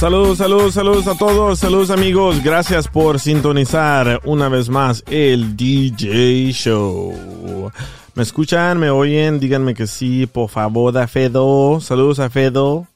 [0.00, 6.52] Saludos, saludos, saludos a todos, saludos amigos, gracias por sintonizar una vez más el DJ
[6.52, 7.70] Show.
[8.14, 8.78] ¿Me escuchan?
[8.78, 9.38] ¿Me oyen?
[9.38, 11.82] Díganme que sí, por favor, a Fedo.
[11.82, 12.86] Saludos a Fedo.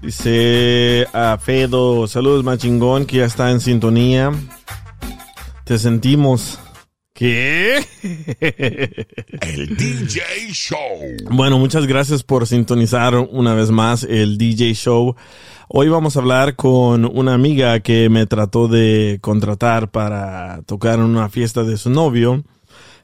[0.00, 4.30] Dice a Fedo, saludos machingón que ya está en sintonía.
[5.64, 6.60] Te sentimos.
[7.18, 7.84] ¿Qué?
[9.40, 10.78] El DJ Show.
[11.32, 15.16] Bueno, muchas gracias por sintonizar una vez más el DJ Show.
[15.66, 21.06] Hoy vamos a hablar con una amiga que me trató de contratar para tocar en
[21.06, 22.44] una fiesta de su novio,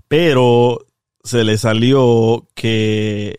[0.06, 0.87] pero
[1.25, 3.39] se le salió que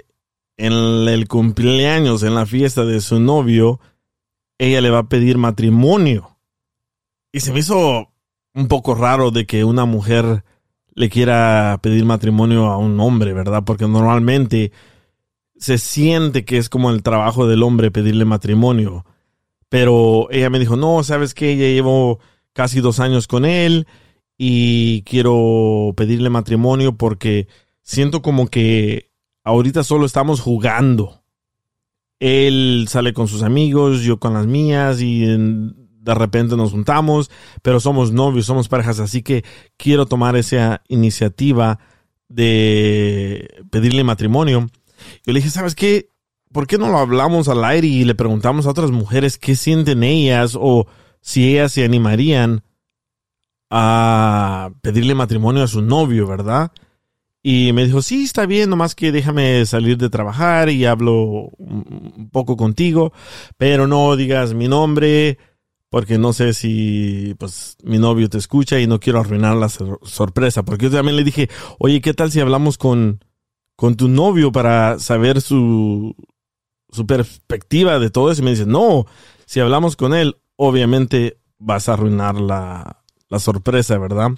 [0.58, 3.80] en el cumpleaños, en la fiesta de su novio,
[4.58, 6.38] ella le va a pedir matrimonio.
[7.32, 8.10] Y se me hizo
[8.54, 10.44] un poco raro de que una mujer
[10.96, 13.64] le quiera pedir matrimonio a un hombre, ¿verdad?
[13.66, 14.72] Porque normalmente
[15.58, 19.06] se siente que es como el trabajo del hombre pedirle matrimonio.
[19.70, 22.20] Pero ella me dijo, no, sabes que ella llevo
[22.54, 23.88] casi dos años con él
[24.38, 27.48] y quiero pedirle matrimonio porque
[27.82, 29.12] siento como que
[29.44, 31.24] ahorita solo estamos jugando.
[32.20, 37.32] Él sale con sus amigos, yo con las mías y en- de repente nos juntamos,
[37.62, 39.44] pero somos novios, somos parejas, así que
[39.76, 41.80] quiero tomar esa iniciativa
[42.30, 44.70] de pedirle matrimonio.
[45.26, 46.10] Yo le dije, ¿sabes qué?
[46.52, 50.04] ¿Por qué no lo hablamos al aire y le preguntamos a otras mujeres qué sienten
[50.04, 50.88] ellas o
[51.22, 52.64] si ellas se animarían
[53.72, 56.72] a pedirle matrimonio a su novio, ¿verdad?
[57.42, 62.30] Y me dijo, sí, está bien, nomás que déjame salir de trabajar y hablo un
[62.32, 63.12] poco contigo,
[63.58, 65.38] pero no digas mi nombre,
[65.96, 70.02] porque no sé si pues mi novio te escucha y no quiero arruinar la sor-
[70.04, 73.24] sorpresa, porque yo también le dije, oye, ¿qué tal si hablamos con,
[73.78, 76.14] con tu novio para saber su,
[76.90, 78.42] su perspectiva de todo eso?
[78.42, 79.06] Y me dice, no,
[79.46, 84.32] si hablamos con él, obviamente vas a arruinar la, la sorpresa, ¿verdad?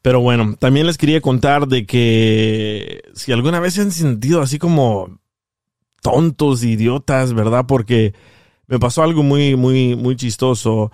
[0.00, 4.60] Pero bueno, también les quería contar de que si alguna vez se han sentido así
[4.60, 5.18] como
[6.02, 7.64] tontos, idiotas, ¿verdad?
[7.66, 8.14] Porque
[8.66, 10.90] me pasó algo muy, muy, muy chistoso.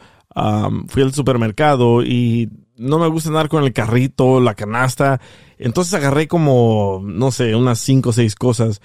[0.88, 5.20] Fui al supermercado y no me gusta andar con el carrito, la canasta.
[5.58, 8.80] Entonces agarré como, no sé, unas cinco o seis cosas.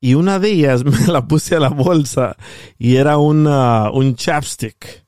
[0.00, 2.36] Y una de ellas me la puse a la bolsa
[2.78, 5.02] y era un chapstick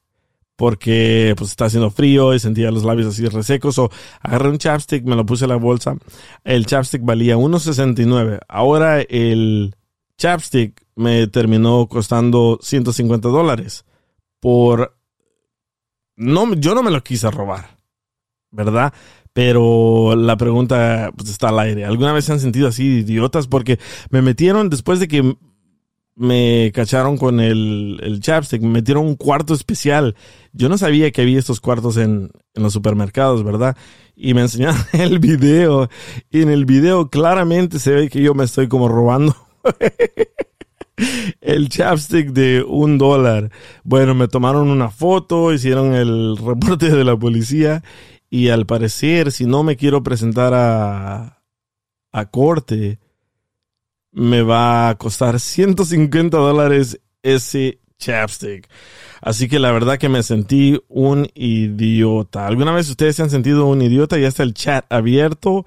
[0.56, 3.90] porque pues está haciendo frío y sentía los labios así resecos o
[4.20, 5.96] agarré un chapstick, me lo puse en la bolsa.
[6.44, 8.40] El chapstick valía 1.69.
[8.48, 9.74] Ahora el
[10.16, 13.84] chapstick me terminó costando 150 dólares
[14.40, 14.96] por
[16.16, 17.78] no yo no me lo quise robar,
[18.50, 18.92] ¿verdad?
[19.32, 21.84] Pero la pregunta pues, está al aire.
[21.84, 23.48] ¿Alguna vez se han sentido así idiotas?
[23.48, 25.36] Porque me metieron después de que
[26.14, 30.14] me cacharon con el, el chapstick, me metieron un cuarto especial.
[30.52, 33.76] Yo no sabía que había estos cuartos en, en los supermercados, ¿verdad?
[34.14, 35.88] Y me enseñaron el video.
[36.30, 39.34] Y en el video claramente se ve que yo me estoy como robando
[41.40, 43.50] el chapstick de un dólar.
[43.82, 47.82] Bueno, me tomaron una foto, hicieron el reporte de la policía.
[48.30, 51.42] Y al parecer, si no me quiero presentar a,
[52.12, 52.98] a corte,
[54.10, 58.68] me va a costar 150 dólares ese chapstick.
[59.20, 62.46] Así que la verdad que me sentí un idiota.
[62.46, 64.18] ¿Alguna vez ustedes se han sentido un idiota?
[64.18, 65.64] Ya está el chat abierto.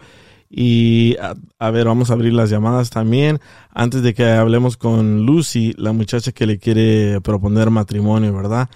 [0.50, 1.18] Y
[1.60, 3.40] a, ver, vamos a abrir las llamadas también.
[3.70, 8.70] Antes de que hablemos con Lucy, la muchacha que le quiere proponer matrimonio, ¿verdad?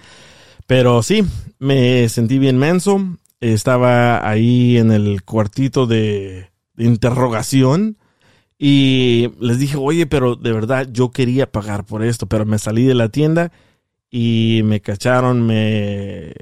[0.66, 1.24] Pero sí,
[1.58, 3.00] me sentí bien menso.
[3.40, 7.96] estaba ahí en el cuartito de, de interrogación
[8.58, 12.84] y les dije, oye, pero de verdad yo quería pagar por esto, pero me salí
[12.84, 13.50] de la tienda
[14.08, 16.32] y me cacharon, me,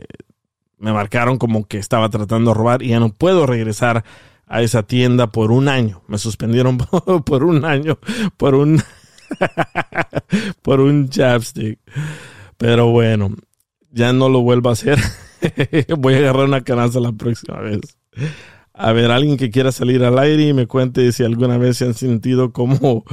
[0.76, 4.04] me marcaron como que estaba tratando de robar y ya no puedo regresar
[4.50, 6.02] a esa tienda por un año.
[6.08, 6.76] Me suspendieron
[7.24, 7.98] por un año
[8.36, 8.82] por un
[10.62, 11.78] por un chapstick.
[12.58, 13.30] Pero bueno,
[13.90, 14.98] ya no lo vuelvo a hacer.
[15.98, 17.80] Voy a agarrar una canasta la próxima vez.
[18.74, 21.84] A ver, alguien que quiera salir al aire y me cuente si alguna vez se
[21.84, 23.04] han sentido como,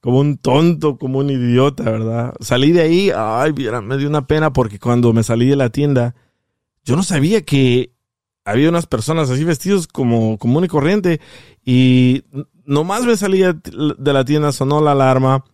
[0.00, 2.34] como un tonto, como un idiota, ¿verdad?
[2.40, 3.52] Salí de ahí, ay,
[3.82, 6.16] me dio una pena porque cuando me salí de la tienda,
[6.84, 7.92] yo no sabía que
[8.50, 11.20] había unas personas así vestidos como común y corriente
[11.64, 12.24] y
[12.64, 15.44] nomás me salí de la tienda, sonó la alarma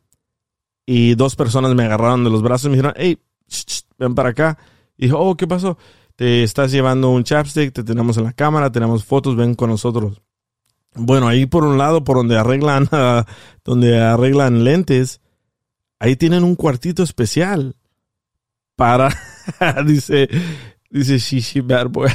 [0.87, 3.19] y dos personas me agarraron de los brazos y me dijeron, hey,
[3.99, 4.59] ven para acá.
[4.97, 5.77] Y dijo, oh, ¿qué pasó?
[6.15, 10.23] Te estás llevando un chapstick, te tenemos en la cámara, tenemos fotos, ven con nosotros.
[10.95, 12.89] Bueno, ahí por un lado, por donde arreglan,
[13.65, 15.21] donde arreglan lentes,
[15.99, 17.77] ahí tienen un cuartito especial
[18.77, 19.11] para,
[19.87, 20.29] dice,
[20.99, 22.11] dice Shishi Bad Boy,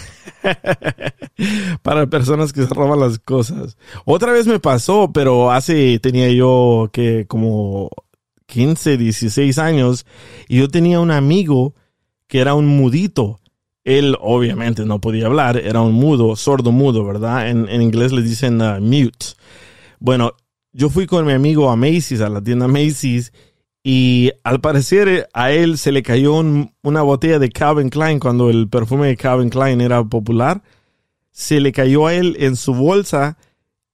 [1.81, 3.77] para personas que se roban las cosas.
[4.05, 7.89] Otra vez me pasó, pero hace, tenía yo que como
[8.47, 10.05] 15, 16 años,
[10.47, 11.73] y yo tenía un amigo
[12.27, 13.39] que era un mudito.
[13.83, 17.49] Él obviamente no podía hablar, era un mudo, sordo mudo, ¿verdad?
[17.49, 19.35] En, inglés le dicen uh, mute.
[19.99, 20.33] Bueno,
[20.71, 23.33] yo fui con mi amigo a Macy's, a la tienda Macy's,
[23.83, 28.69] y al parecer a él se le cayó una botella de Calvin Klein cuando el
[28.69, 30.61] perfume de Calvin Klein era popular.
[31.31, 33.37] Se le cayó a él en su bolsa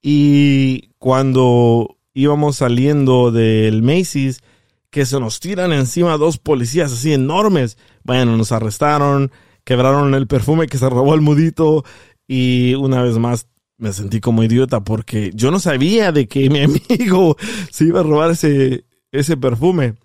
[0.01, 4.42] y cuando íbamos saliendo del Macy's,
[4.89, 7.78] que se nos tiran encima dos policías así enormes.
[8.04, 9.31] Bueno, nos arrestaron,
[9.63, 11.86] quebraron el perfume que se robó el mudito
[12.28, 13.48] y una vez más
[13.78, 17.38] me sentí como idiota porque yo no sabía de que mi amigo
[17.72, 19.95] se iba a robar ese, ese perfume.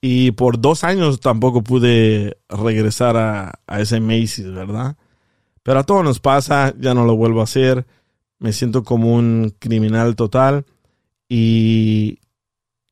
[0.00, 4.96] Y por dos años tampoco pude regresar a, a ese Macy's, ¿verdad?
[5.62, 7.86] Pero a todos nos pasa, ya no lo vuelvo a hacer.
[8.38, 10.64] Me siento como un criminal total.
[11.28, 12.18] Y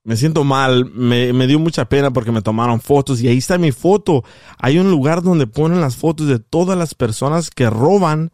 [0.09, 3.59] me siento mal, me, me, dio mucha pena porque me tomaron fotos y ahí está
[3.59, 4.25] mi foto.
[4.57, 8.31] Hay un lugar donde ponen las fotos de todas las personas que roban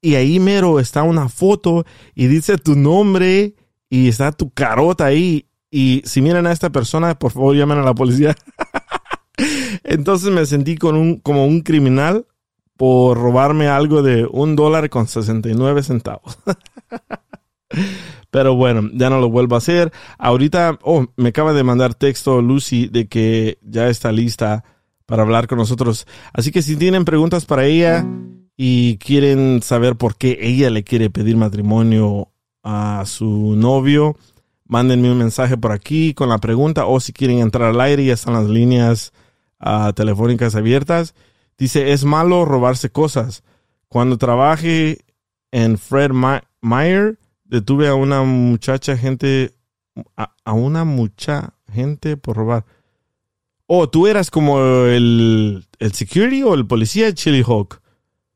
[0.00, 1.84] y ahí mero está una foto
[2.14, 3.56] y dice tu nombre
[3.90, 5.47] y está tu carota ahí.
[5.70, 8.34] Y si miran a esta persona, por favor llamen a la policía.
[9.84, 12.26] Entonces me sentí con un, como un criminal
[12.76, 16.38] por robarme algo de un dólar con 69 centavos.
[18.30, 19.92] Pero bueno, ya no lo vuelvo a hacer.
[20.18, 24.64] Ahorita, oh, me acaba de mandar texto Lucy de que ya está lista
[25.06, 26.06] para hablar con nosotros.
[26.32, 28.06] Así que si tienen preguntas para ella
[28.56, 32.28] y quieren saber por qué ella le quiere pedir matrimonio
[32.62, 34.16] a su novio,
[34.68, 38.14] mándenme un mensaje por aquí con la pregunta o si quieren entrar al aire, ya
[38.14, 39.12] están las líneas
[39.60, 41.14] uh, telefónicas abiertas.
[41.56, 43.42] Dice, es malo robarse cosas.
[43.88, 44.98] Cuando trabaje
[45.50, 46.12] en Fred
[46.60, 49.54] Meyer, detuve a una muchacha gente,
[50.16, 52.64] a, una mucha gente por robar.
[53.66, 57.80] Oh, tú eras como el, el security o el policía de Chili Hawk.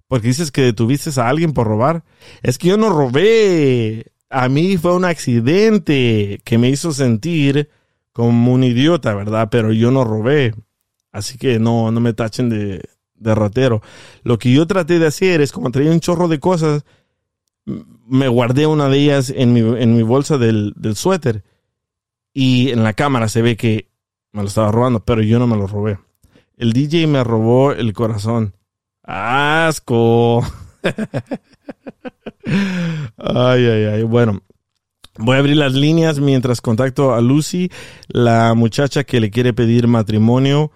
[0.08, 2.04] Porque dices que detuviste a alguien por robar.
[2.42, 4.12] Es que yo no robé.
[4.32, 7.68] A mí fue un accidente que me hizo sentir
[8.12, 9.48] como un idiota, ¿verdad?
[9.50, 10.54] Pero yo no robé.
[11.12, 12.82] Así que no, no me tachen de,
[13.14, 13.82] de ratero.
[14.24, 16.84] Lo que yo traté de hacer es como traía un chorro de cosas
[17.64, 21.44] me guardé una de ellas en mi, en mi bolsa del, del suéter
[22.32, 23.88] y en la cámara se ve que
[24.32, 25.98] me lo estaba robando, pero yo no me lo robé.
[26.56, 28.54] El DJ me robó el corazón.
[29.02, 30.42] ¡Asco!
[33.16, 34.02] ay, ay, ay.
[34.02, 34.42] Bueno,
[35.18, 37.70] voy a abrir las líneas mientras contacto a Lucy,
[38.08, 40.72] la muchacha que le quiere pedir matrimonio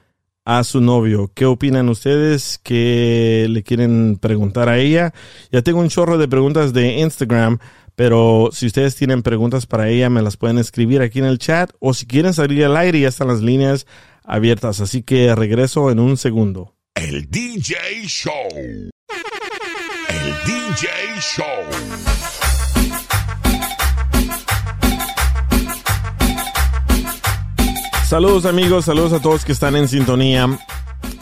[0.47, 1.31] a su novio.
[1.35, 2.59] ¿Qué opinan ustedes?
[2.62, 5.12] ¿Qué le quieren preguntar a ella?
[5.50, 7.59] Ya tengo un chorro de preguntas de Instagram,
[7.97, 11.73] pero si ustedes tienen preguntas para ella, me las pueden escribir aquí en el chat
[11.81, 13.87] o si quieren salir al aire, ya están las líneas
[14.23, 14.81] abiertas.
[14.81, 16.75] Así que regreso en un segundo.
[16.95, 17.75] El DJ
[18.07, 18.91] Show.
[20.47, 20.87] DJ
[21.19, 21.45] Show.
[28.05, 30.47] Saludos amigos, saludos a todos que están en sintonía.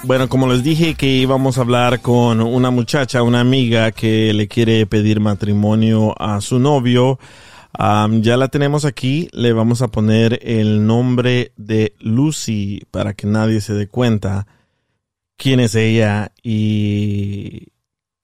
[0.03, 4.47] Bueno, como les dije que íbamos a hablar con una muchacha, una amiga que le
[4.47, 7.19] quiere pedir matrimonio a su novio.
[7.79, 13.63] ya la tenemos aquí, le vamos a poner el nombre de Lucy para que nadie
[13.63, 14.47] se dé cuenta
[15.39, 17.69] quién es ella y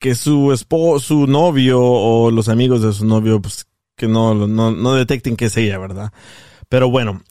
[0.00, 3.66] que su esposo, su novio o los amigos de su novio, pues
[3.96, 6.10] que no, no, no detecten que es ella, ¿verdad?
[6.70, 7.22] Pero bueno,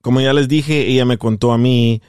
[0.00, 2.00] como ya les dije, ella me contó a mí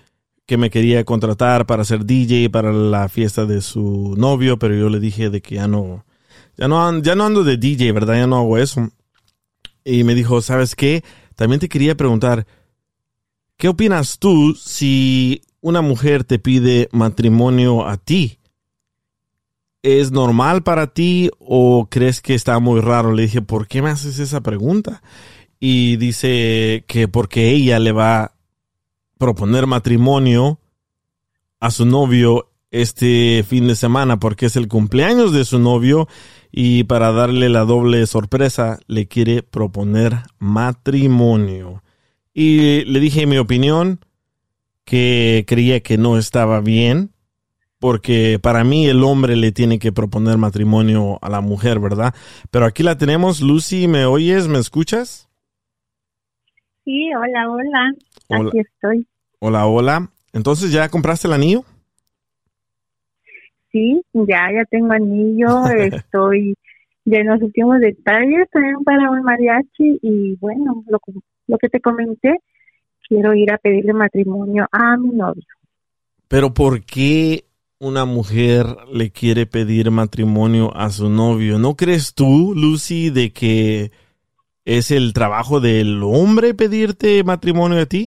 [0.45, 4.89] que me quería contratar para ser DJ para la fiesta de su novio, pero yo
[4.89, 6.05] le dije de que ya no,
[6.57, 8.15] ya no, ya no ando de DJ, ¿verdad?
[8.15, 8.89] Ya no hago eso.
[9.83, 11.03] Y me dijo, ¿sabes qué?
[11.35, 12.47] También te quería preguntar,
[13.57, 18.39] ¿qué opinas tú si una mujer te pide matrimonio a ti?
[19.83, 23.13] ¿Es normal para ti o crees que está muy raro?
[23.13, 25.01] Le dije, ¿por qué me haces esa pregunta?
[25.59, 28.35] Y dice que porque ella le va a
[29.17, 30.59] proponer matrimonio
[31.59, 36.07] a su novio este fin de semana porque es el cumpleaños de su novio
[36.51, 41.83] y para darle la doble sorpresa le quiere proponer matrimonio.
[42.33, 43.99] Y le dije mi opinión
[44.85, 47.11] que creía que no estaba bien
[47.79, 52.13] porque para mí el hombre le tiene que proponer matrimonio a la mujer, ¿verdad?
[52.51, 54.47] Pero aquí la tenemos, Lucy, ¿me oyes?
[54.47, 55.29] ¿Me escuchas?
[56.83, 57.93] Sí, hola, hola.
[58.29, 58.49] Hola.
[58.49, 59.07] Aquí estoy.
[59.39, 60.09] Hola, hola.
[60.33, 61.63] Entonces, ¿ya compraste el anillo?
[63.71, 65.65] Sí, ya, ya tengo anillo.
[65.77, 66.55] estoy
[67.05, 70.99] ya en los últimos detalles también para un mariachi y bueno, lo,
[71.47, 72.37] lo que te comenté,
[73.07, 75.45] quiero ir a pedirle matrimonio a mi novio.
[76.27, 77.46] Pero ¿por qué
[77.79, 81.59] una mujer le quiere pedir matrimonio a su novio?
[81.59, 83.91] ¿No crees tú, Lucy, de que
[84.65, 88.06] es el trabajo del hombre pedirte matrimonio a ti?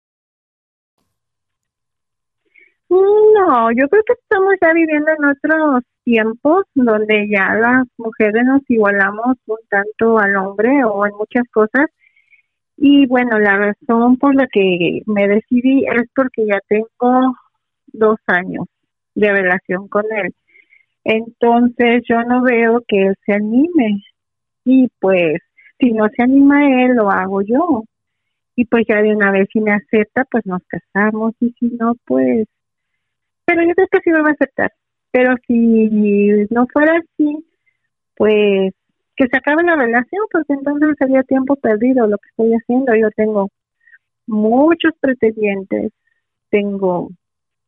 [2.91, 8.61] No, yo creo que estamos ya viviendo en otros tiempos donde ya las mujeres nos
[8.69, 11.85] igualamos un tanto al hombre o en muchas cosas.
[12.75, 17.33] Y bueno, la razón por la que me decidí es porque ya tengo
[17.93, 18.65] dos años
[19.15, 20.33] de relación con él.
[21.05, 24.03] Entonces yo no veo que él se anime.
[24.65, 25.37] Y pues
[25.79, 27.85] si no se anima él, lo hago yo.
[28.57, 31.33] Y pues ya de una vez si me acepta, pues nos casamos.
[31.39, 32.47] Y si no, pues
[33.45, 34.71] pero yo creo que sí me va a aceptar.
[35.11, 35.89] Pero si
[36.49, 37.45] no fuera así,
[38.15, 38.73] pues
[39.15, 42.95] que se acabe la relación, porque entonces sería tiempo perdido lo que estoy haciendo.
[42.95, 43.49] Yo tengo
[44.25, 45.91] muchos pretendientes,
[46.49, 47.09] tengo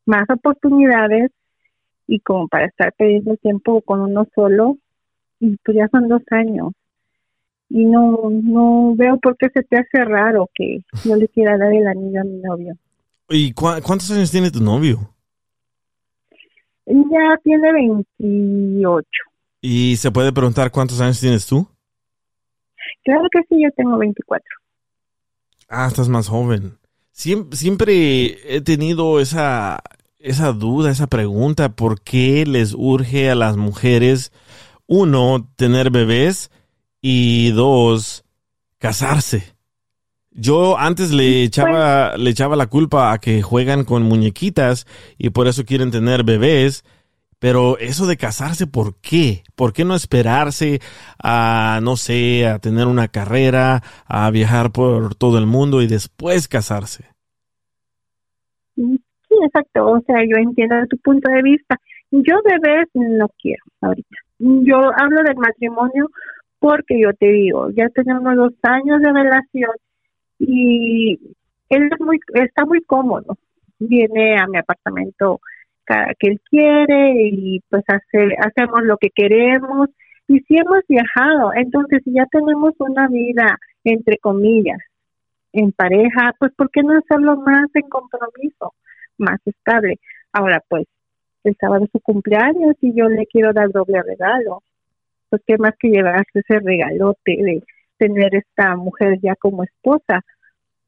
[0.05, 1.31] más oportunidades
[2.07, 4.77] y como para estar perdiendo tiempo con uno solo,
[5.39, 6.71] y pues ya son dos años.
[7.69, 11.73] Y no, no veo por qué se te hace raro que yo le quiera dar
[11.73, 12.75] el anillo a mi novio.
[13.29, 14.99] ¿Y cu- cuántos años tiene tu novio?
[16.85, 19.07] Ya tiene 28.
[19.61, 21.67] Y se puede preguntar cuántos años tienes tú.
[23.03, 24.45] Claro que sí, yo tengo 24.
[25.69, 26.77] Ah, estás más joven.
[27.11, 29.81] Siempre, siempre he tenido esa,
[30.19, 34.31] esa duda, esa pregunta, ¿por qué les urge a las mujeres,
[34.87, 36.51] uno, tener bebés
[37.01, 38.25] y dos,
[38.77, 39.52] casarse?
[40.35, 44.87] Yo antes le echaba, le echaba la culpa a que juegan con muñequitas
[45.17, 46.83] y por eso quieren tener bebés.
[47.39, 49.43] Pero eso de casarse, ¿por qué?
[49.55, 50.79] ¿Por qué no esperarse
[51.21, 56.47] a, no sé, a tener una carrera, a viajar por todo el mundo y después
[56.47, 57.03] casarse?
[58.75, 58.97] Sí,
[59.45, 59.91] exacto.
[59.91, 61.75] O sea, yo entiendo tu punto de vista.
[62.11, 64.15] Yo bebés no quiero ahorita.
[64.39, 66.09] Yo hablo del matrimonio
[66.59, 69.71] porque yo te digo, ya tenemos dos años de relación
[70.47, 71.19] y
[71.69, 73.37] él es muy, está muy cómodo.
[73.79, 75.39] Viene a mi apartamento
[75.83, 79.89] cada que él quiere y pues hace, hacemos lo que queremos
[80.27, 84.79] y si hemos viajado, entonces si ya tenemos una vida entre comillas
[85.51, 88.73] en pareja, pues ¿por qué no hacerlo más en compromiso,
[89.17, 89.99] más estable?
[90.31, 90.85] Ahora pues
[91.43, 94.63] el sábado es su cumpleaños y yo le quiero dar doble regalo.
[95.29, 97.63] Pues qué más que llevarse ese regalote de
[97.97, 100.21] tener esta mujer ya como esposa.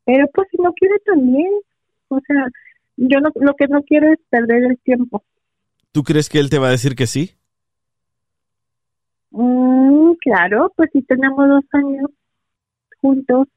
[0.05, 1.51] Pero pues si no quiere también,
[2.09, 2.47] o sea,
[2.97, 5.23] yo no, lo que no quiero es perder el tiempo.
[5.91, 7.31] ¿Tú crees que él te va a decir que sí?
[9.31, 12.09] Mm, claro, pues si tenemos dos años
[13.01, 13.47] juntos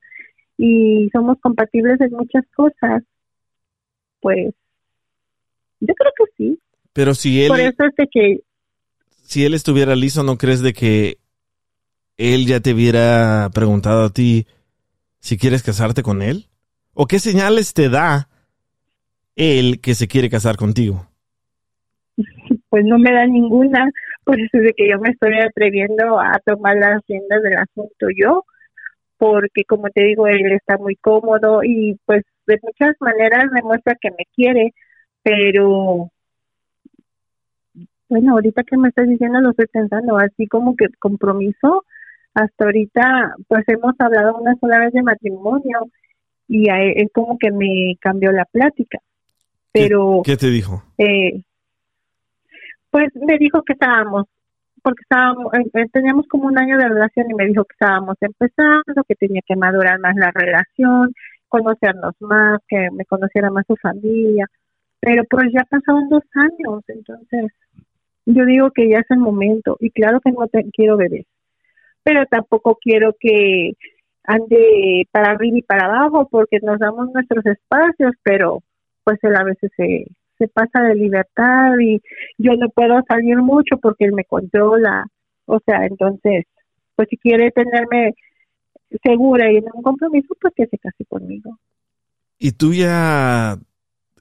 [0.56, 3.02] y somos compatibles en muchas cosas,
[4.20, 4.54] pues
[5.80, 6.58] yo creo que sí.
[6.92, 8.40] Pero si él, Por eso es de que
[9.22, 11.18] si él estuviera listo, ¿no crees de que
[12.16, 14.46] él ya te hubiera preguntado a ti
[15.28, 16.46] si quieres casarte con él?
[16.94, 18.28] ¿O qué señales te da
[19.36, 21.06] él que se quiere casar contigo?
[22.70, 23.90] pues no me da ninguna,
[24.24, 28.06] por eso es de que yo me estoy atreviendo a tomar las riendas del asunto
[28.14, 28.44] yo,
[29.16, 34.10] porque como te digo, él está muy cómodo y pues de muchas maneras demuestra que
[34.10, 34.74] me quiere,
[35.22, 36.10] pero
[38.08, 41.84] bueno, ahorita que me estás diciendo lo estoy pensando, así como que compromiso,
[42.42, 45.78] hasta ahorita pues hemos hablado una sola vez de matrimonio
[46.46, 49.04] y él, él como que me cambió la plática, ¿Qué-
[49.72, 50.82] pero ¿Qué, te dijo?
[50.98, 51.42] eh,
[52.90, 54.24] pues me dijo que estábamos,
[54.82, 58.16] porque estábamos, eh, eh, teníamos como un año de relación y me dijo que estábamos
[58.20, 61.12] empezando, que tenía que madurar más la relación,
[61.48, 64.46] conocernos más, que me conociera más su familia,
[65.00, 67.52] pero pues ya pasaron dos años, entonces
[68.26, 71.26] yo digo que ya es el momento y claro que no te, quiero bebés,
[72.08, 73.72] pero tampoco quiero que
[74.24, 78.62] ande para arriba y para abajo porque nos damos nuestros espacios, pero
[79.04, 82.00] pues él a veces se, pasa de libertad y
[82.38, 85.04] yo no puedo salir mucho porque él me controla.
[85.44, 86.46] O sea, entonces,
[86.96, 88.14] pues si quiere tenerme
[89.02, 91.58] segura y en un compromiso, pues que se case conmigo.
[92.38, 93.58] ¿Y tú ya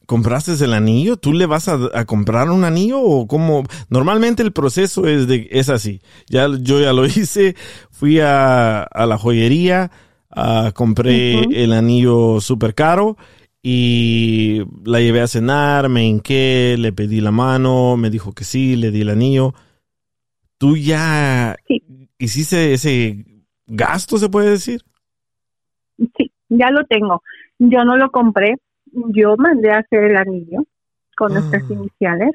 [0.07, 1.17] compraste el anillo?
[1.17, 3.63] ¿Tú le vas a, a comprar un anillo o cómo?
[3.89, 6.01] Normalmente el proceso es de es así.
[6.27, 7.55] Ya yo ya lo hice,
[7.91, 9.91] fui a, a la joyería,
[10.31, 13.17] ah, compré el anillo súper caro
[13.61, 18.75] y la llevé a cenar, me hinqué, le pedí la mano, me dijo que sí,
[18.77, 19.53] le di el anillo.
[20.57, 21.83] ¿Tú ya Sí.
[22.17, 23.25] hiciste ese
[23.67, 24.81] gasto, se puede decir?
[25.97, 27.21] Sí, ya lo tengo.
[27.59, 28.55] Yo no lo compré,
[29.09, 30.63] yo mandé a hacer el anillo
[31.15, 31.73] con nuestras Ah.
[31.73, 32.31] iniciales.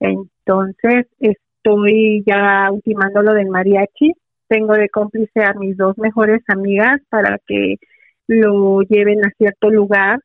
[0.00, 4.12] Entonces, estoy ya ultimando lo del mariachi.
[4.48, 7.76] Tengo de cómplice a mis dos mejores amigas para que
[8.26, 10.20] lo lleven a cierto lugar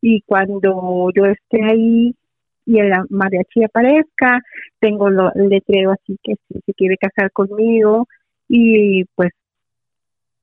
[0.00, 2.14] y cuando yo esté ahí
[2.64, 4.40] y el mariachi aparezca,
[4.80, 8.08] tengo lo, el letrero así que si se quiere casar conmigo
[8.48, 9.32] y pues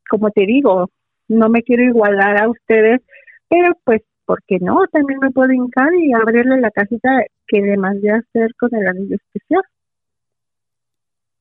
[0.09, 0.89] como te digo,
[1.27, 3.01] no me quiero igualar a ustedes,
[3.49, 4.85] pero pues, ¿por qué no?
[4.91, 8.87] También me puedo hincar y abrirle la casita que le mandé a hacer con el
[8.87, 9.63] anillo especial.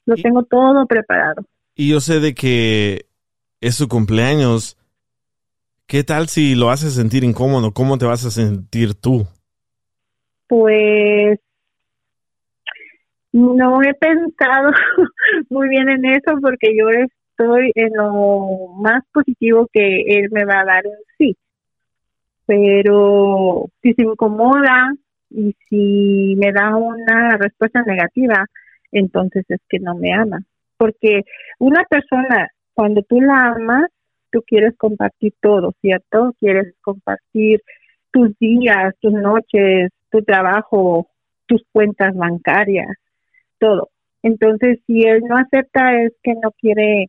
[0.07, 1.43] Lo Y- tengo todo preparado.
[1.75, 3.07] Y yo sé de que
[3.61, 4.77] es su cumpleaños.
[5.87, 7.73] ¿Qué tal si lo hace sentir incómodo?
[7.73, 9.27] ¿Cómo te vas a sentir tú?
[10.49, 11.39] Pues
[13.33, 14.71] no he pensado
[15.51, 20.61] muy bien en eso porque yo estoy en lo más positivo que él me va
[20.61, 21.37] a dar en sí.
[22.55, 24.93] Pero si se incomoda
[25.31, 28.45] y si me da una respuesta negativa,
[28.91, 30.41] entonces es que no me ama.
[30.77, 31.23] Porque
[31.59, 33.87] una persona, cuando tú la amas,
[34.31, 36.35] tú quieres compartir todo, ¿cierto?
[36.41, 37.63] Quieres compartir
[38.11, 41.09] tus días, tus noches, tu trabajo,
[41.47, 42.99] tus cuentas bancarias,
[43.59, 43.89] todo.
[44.23, 47.07] Entonces, si él no acepta es que no quiere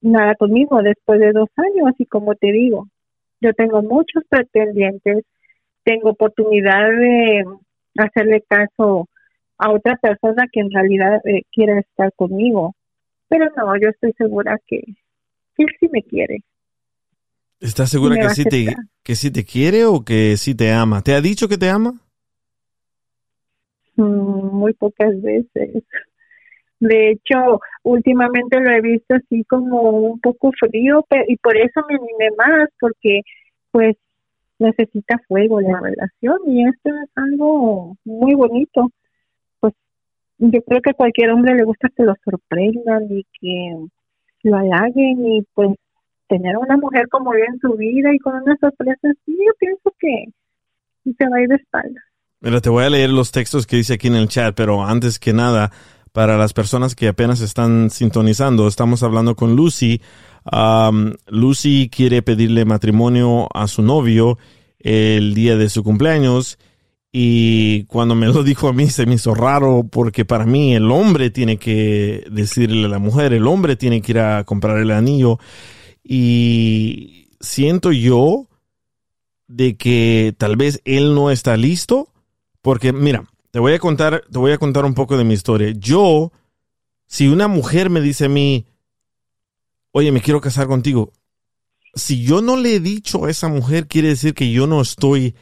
[0.00, 2.86] nada conmigo después de dos años y como te digo,
[3.40, 5.24] yo tengo muchos pretendientes,
[5.84, 7.44] tengo oportunidad de
[7.98, 9.08] hacerle caso
[9.58, 12.74] a otra persona que en realidad eh, quiera estar conmigo,
[13.28, 14.80] pero no, yo estoy segura que,
[15.56, 16.38] que él sí me quiere.
[17.60, 21.02] ¿Estás segura que sí, te, que sí te quiere o que sí te ama?
[21.02, 21.92] ¿Te ha dicho que te ama?
[23.96, 25.84] Mm, muy pocas veces.
[26.80, 31.80] De hecho, últimamente lo he visto así como un poco frío pe- y por eso
[31.88, 33.20] me animé más porque
[33.70, 33.96] pues
[34.58, 38.90] necesita fuego la relación y esto es algo muy bonito.
[39.60, 39.74] Pues
[40.38, 43.76] yo creo que a cualquier hombre le gusta que lo sorprendan y que
[44.42, 45.70] lo halaguen y pues
[46.28, 49.94] tener a una mujer como él en su vida y con una sorpresa yo pienso
[49.98, 50.24] que
[51.04, 52.00] se va a ir de espalda.
[52.40, 55.18] Mira, te voy a leer los textos que dice aquí en el chat, pero antes
[55.18, 55.70] que nada,
[56.12, 60.00] para las personas que apenas están sintonizando, estamos hablando con Lucy.
[61.26, 64.38] Lucy quiere pedirle matrimonio a su novio
[64.78, 66.58] el día de su cumpleaños
[67.12, 70.90] Y cuando me lo dijo a mí se me hizo raro porque para mí el
[70.90, 74.90] hombre tiene que decirle a la mujer, el hombre tiene que ir a comprar el
[74.90, 75.38] anillo.
[76.02, 78.48] Y siento yo
[79.48, 82.08] de que tal vez él no está listo
[82.62, 85.72] porque mira, te voy a contar, te voy a contar un poco de mi historia.
[85.76, 86.32] Yo,
[87.06, 88.66] si una mujer me dice a mí,
[89.92, 91.12] oye, me quiero casar contigo,
[91.94, 95.34] si yo no le he dicho a esa mujer, quiere decir que yo no estoy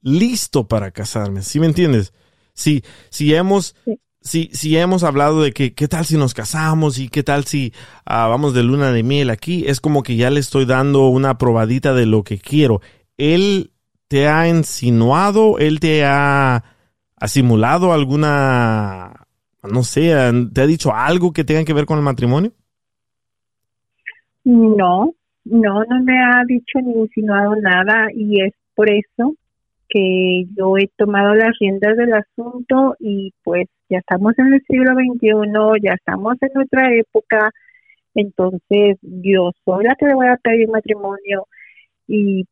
[0.00, 1.42] listo para casarme.
[1.42, 2.12] ¿Sí me entiendes?
[2.54, 3.74] Si, si hemos,
[4.20, 7.72] si, si hemos hablado de que qué tal si nos casamos y qué tal si
[8.04, 11.36] ah, vamos de luna de miel aquí, es como que ya le estoy dando una
[11.36, 12.80] probadita de lo que quiero.
[13.18, 13.72] Él
[14.08, 16.64] te ha insinuado, él te ha,
[17.22, 19.12] ha simulado alguna,
[19.62, 20.12] no sé,
[20.52, 22.50] te ha dicho algo que tenga que ver con el matrimonio?
[24.42, 29.36] No, no, no me ha dicho ni insinuado nada y es por eso
[29.88, 34.92] que yo he tomado las riendas del asunto y pues ya estamos en el siglo
[34.94, 37.52] XXI, ya estamos en otra época,
[38.16, 41.46] entonces yo soy la que le voy a pedir matrimonio
[42.08, 42.48] y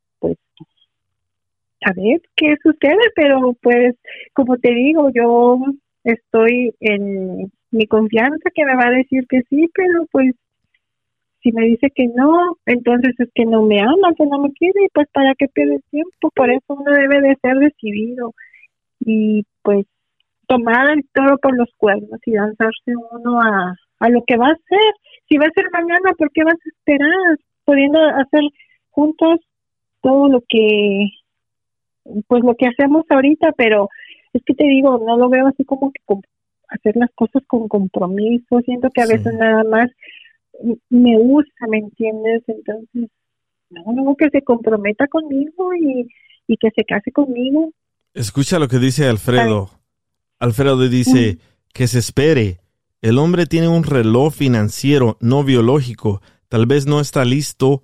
[1.81, 3.95] a ver qué sucede, pero pues
[4.33, 5.59] como te digo, yo
[6.03, 10.33] estoy en mi confianza que me va a decir que sí, pero pues
[11.41, 14.85] si me dice que no, entonces es que no me ama, que no me quiere,
[14.85, 18.33] y pues para qué pierde tiempo, por eso uno debe de ser decidido
[18.99, 19.85] y pues
[20.47, 24.57] tomar el toro por los cuernos y lanzarse uno a, a lo que va a
[24.67, 24.93] ser.
[25.29, 27.37] Si va a ser mañana, ¿por qué vas a esperar?
[27.63, 28.41] Pudiendo hacer
[28.89, 29.39] juntos
[30.01, 31.09] todo lo que,
[32.27, 33.89] pues lo que hacemos ahorita, pero
[34.33, 36.01] es que te digo, no lo veo así como que
[36.69, 39.89] hacer las cosas con compromiso, siento que a veces nada más
[40.89, 42.43] me usa, ¿me entiendes?
[42.47, 43.09] Entonces,
[43.69, 46.07] no, no, que se comprometa conmigo y,
[46.47, 47.71] y que se case conmigo.
[48.13, 49.69] Escucha lo que dice Alfredo.
[50.39, 51.37] Alfredo dice
[51.73, 52.59] que se espere.
[53.01, 56.21] El hombre tiene un reloj financiero, no biológico.
[56.49, 57.83] Tal vez no está listo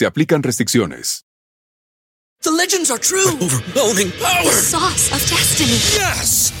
[0.01, 1.25] se aplican restricciones.
[2.41, 3.37] The legends are true.
[3.39, 4.45] Overwhelming power!
[4.45, 5.77] The sauce of destiny.
[5.93, 6.60] Yes!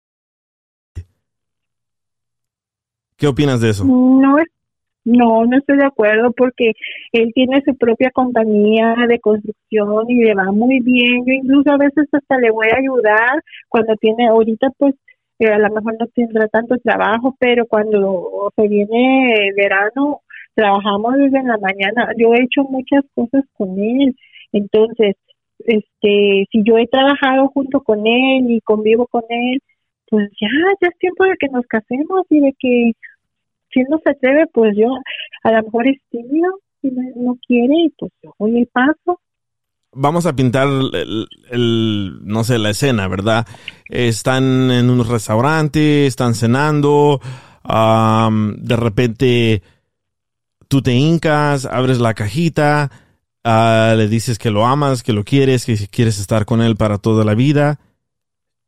[3.21, 3.85] ¿Qué opinas de eso?
[3.85, 4.37] No,
[5.05, 6.71] no, no estoy de acuerdo porque
[7.11, 11.23] él tiene su propia compañía de construcción y le va muy bien.
[11.27, 14.95] Yo incluso a veces hasta le voy a ayudar cuando tiene, ahorita pues
[15.37, 20.21] eh, a lo mejor no tendrá tanto trabajo, pero cuando se viene verano
[20.55, 22.09] trabajamos desde la mañana.
[22.17, 24.15] Yo he hecho muchas cosas con él.
[24.51, 25.15] Entonces,
[25.59, 29.59] este, si yo he trabajado junto con él y convivo con él,
[30.09, 30.47] pues ya,
[30.81, 32.91] ya es tiempo de que nos casemos y de que
[33.71, 34.87] si él no se atreve, pues yo
[35.43, 38.33] a lo mejor es tímido y no, quiere y pues yo
[38.71, 39.19] paso.
[39.93, 43.45] Vamos a pintar el, no sé, la escena, ¿verdad?
[43.89, 47.19] Están en un restaurante, están cenando,
[47.63, 49.61] de repente
[50.69, 52.89] tú te hincas, abres la cajita,
[53.43, 56.97] ah, le dices que lo amas, que lo quieres, que quieres estar con él para
[56.97, 57.81] toda la vida,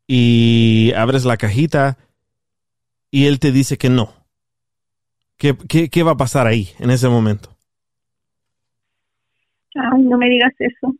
[0.05, 1.97] y abres la cajita
[3.09, 4.22] y él te dice que no.
[5.43, 7.49] ¿Qué, qué, qué va a pasar ahí, en ese momento?
[9.75, 10.95] Ay, no me digas eso.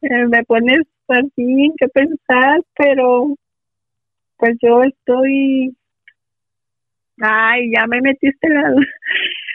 [0.30, 3.34] Me pones así que pensar, pero
[4.36, 5.76] pues yo estoy...
[7.20, 8.72] Ay, ya me metiste la...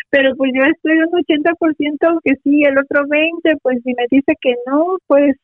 [0.10, 4.34] Pero pues yo estoy un 80% que sí, el otro 20, pues si me dice
[4.42, 5.38] que no, pues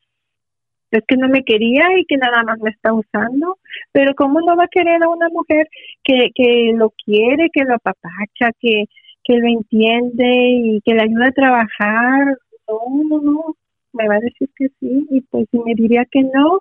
[0.92, 3.58] es que no me quería y que nada más me está usando.
[3.92, 5.68] Pero ¿cómo no va a querer a una mujer
[6.04, 8.86] que, que lo quiere, que lo apapacha, que,
[9.24, 12.38] que lo entiende y que le ayuda a trabajar?
[12.68, 13.56] No, no, no.
[13.94, 16.60] Me va a decir que sí y pues si me diría que no,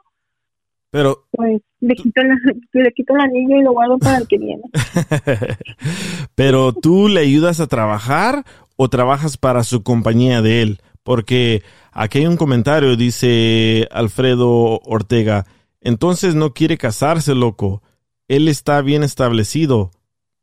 [0.91, 2.37] Pero, Pues le quito, la-
[2.73, 4.63] le quito el anillo y lo guardo para el que viene.
[6.35, 8.45] pero tú le ayudas a trabajar
[8.77, 10.79] o trabajas para su compañía de él?
[11.05, 11.63] Porque
[11.93, 15.45] aquí hay un comentario, dice Alfredo Ortega.
[15.81, 17.83] Entonces no quiere casarse, loco.
[18.27, 19.91] Él está bien establecido.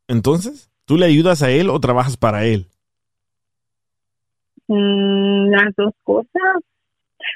[0.08, 2.68] Entonces, ¿tú le ayudas a él o trabajas para él?
[4.68, 6.30] Mm, las dos cosas.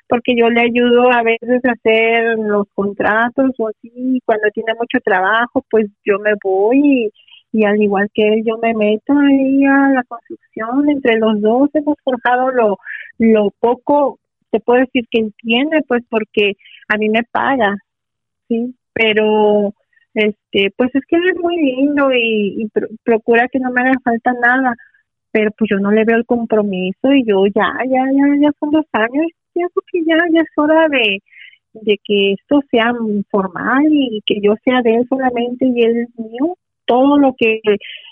[0.07, 4.19] Porque yo le ayudo a veces a hacer los contratos o así.
[4.23, 7.09] Cuando tiene mucho trabajo, pues yo me voy y,
[7.55, 10.89] y al igual que él, yo me meto ahí a la construcción.
[10.89, 12.77] Entre los dos hemos forjado lo,
[13.19, 14.19] lo poco,
[14.51, 16.53] te puedo decir que él tiene, pues porque
[16.89, 17.75] a mí me paga,
[18.47, 18.75] ¿sí?
[18.93, 19.73] Pero
[20.13, 23.81] este pues es que él es muy lindo y, y pro- procura que no me
[23.81, 24.73] haga falta nada
[25.31, 28.71] pero pues yo no le veo el compromiso y yo ya ya ya ya son
[28.71, 31.19] dos años pienso que ya ya es hora de
[31.73, 32.93] de que esto sea
[33.31, 37.61] formal y que yo sea de él solamente y él es mío todo lo que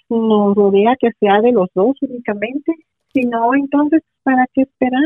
[0.09, 2.73] nos rodea que sea de los dos únicamente
[3.13, 5.01] si no entonces para qué esperar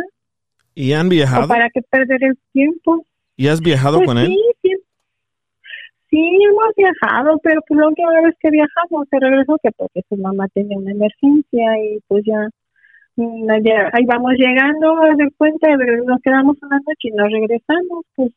[0.75, 1.47] ¿Y han o viajado?
[1.47, 4.35] para qué perder el tiempo ¿Y has viajado pues con sí, él?
[4.61, 4.71] sí.
[6.09, 6.17] Sí,
[6.49, 10.47] hemos viajado, pero pues la última vez que viajamos se regresó que porque su mamá
[10.53, 12.47] tenía una emergencia y pues ya,
[13.17, 18.05] mm, ya ahí vamos llegando a dar cuenta, nos quedamos una noche y nos regresamos,
[18.15, 18.31] pues.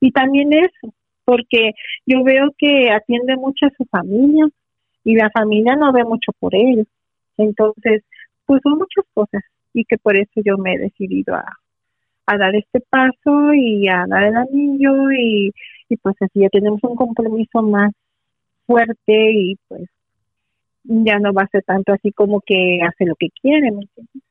[0.00, 0.94] Y también eso,
[1.24, 1.72] porque
[2.06, 4.46] yo veo que atiende mucho a su familia
[5.06, 6.84] y la familia no ve mucho por él.
[7.38, 8.02] Entonces,
[8.44, 9.42] pues son muchas cosas
[9.72, 11.44] y que por eso yo me he decidido a,
[12.26, 15.52] a dar este paso y a dar el anillo y,
[15.88, 17.92] y pues así ya tenemos un compromiso más
[18.66, 19.88] fuerte y pues
[20.82, 24.22] ya no va a ser tanto así como que hace lo que quiere, ¿me entiendes?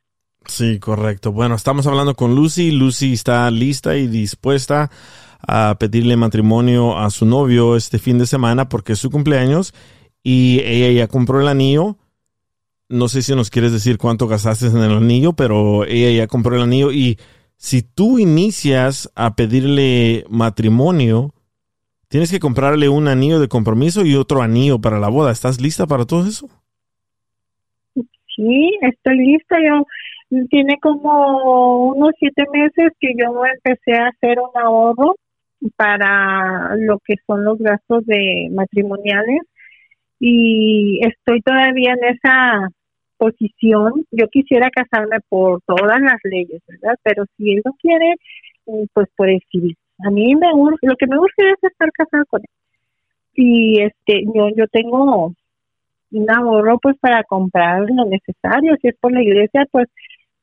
[0.48, 1.32] Sí, correcto.
[1.32, 2.72] Bueno, estamos hablando con Lucy.
[2.72, 4.92] Lucy está lista y dispuesta
[5.48, 9.74] a pedirle matrimonio a su novio este fin de semana porque es su cumpleaños
[10.26, 11.98] y ella ya compró el anillo.
[12.90, 16.56] No sé si nos quieres decir cuánto gastaste en el anillo, pero ella ya compró
[16.56, 17.20] el anillo y
[17.58, 21.32] si tú inicias a pedirle matrimonio,
[22.08, 25.32] tienes que comprarle un anillo de compromiso y otro anillo para la boda.
[25.32, 26.50] ¿Estás lista para todo eso?
[28.36, 29.58] Sí, estoy lista.
[29.62, 29.86] Yo
[30.50, 35.16] tiene como unos siete meses que yo empecé a hacer un ahorro
[35.76, 39.42] para lo que son los gastos de matrimoniales
[40.20, 42.70] y estoy todavía en esa
[43.18, 44.06] posición.
[44.12, 46.96] Yo quisiera casarme por todas las leyes, ¿verdad?
[47.04, 48.16] Pero si él no quiere,
[48.66, 49.76] mm, pues por el civil.
[50.06, 52.50] A mí me urge, lo que me urge es estar casada con él.
[53.36, 55.34] Y este, yo, yo tengo
[56.12, 58.76] un ahorro pues para comprar lo necesario.
[58.82, 59.88] Si es por la iglesia, pues,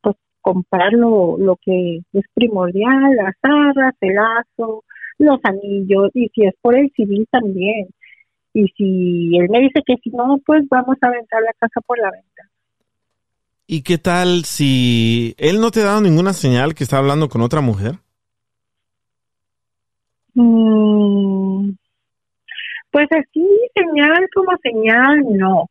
[0.02, 4.84] pues comprar lo, lo que es primordial, las arras, el lazo,
[5.18, 7.88] los anillos, y si es por el civil también.
[8.54, 11.98] Y si él me dice que si no, pues vamos a aventar la casa por
[11.98, 12.42] la venta.
[13.66, 17.40] ¿Y qué tal si él no te ha dado ninguna señal que está hablando con
[17.40, 17.94] otra mujer?
[20.34, 21.70] Mm,
[22.90, 25.70] pues así, señal como señal, no.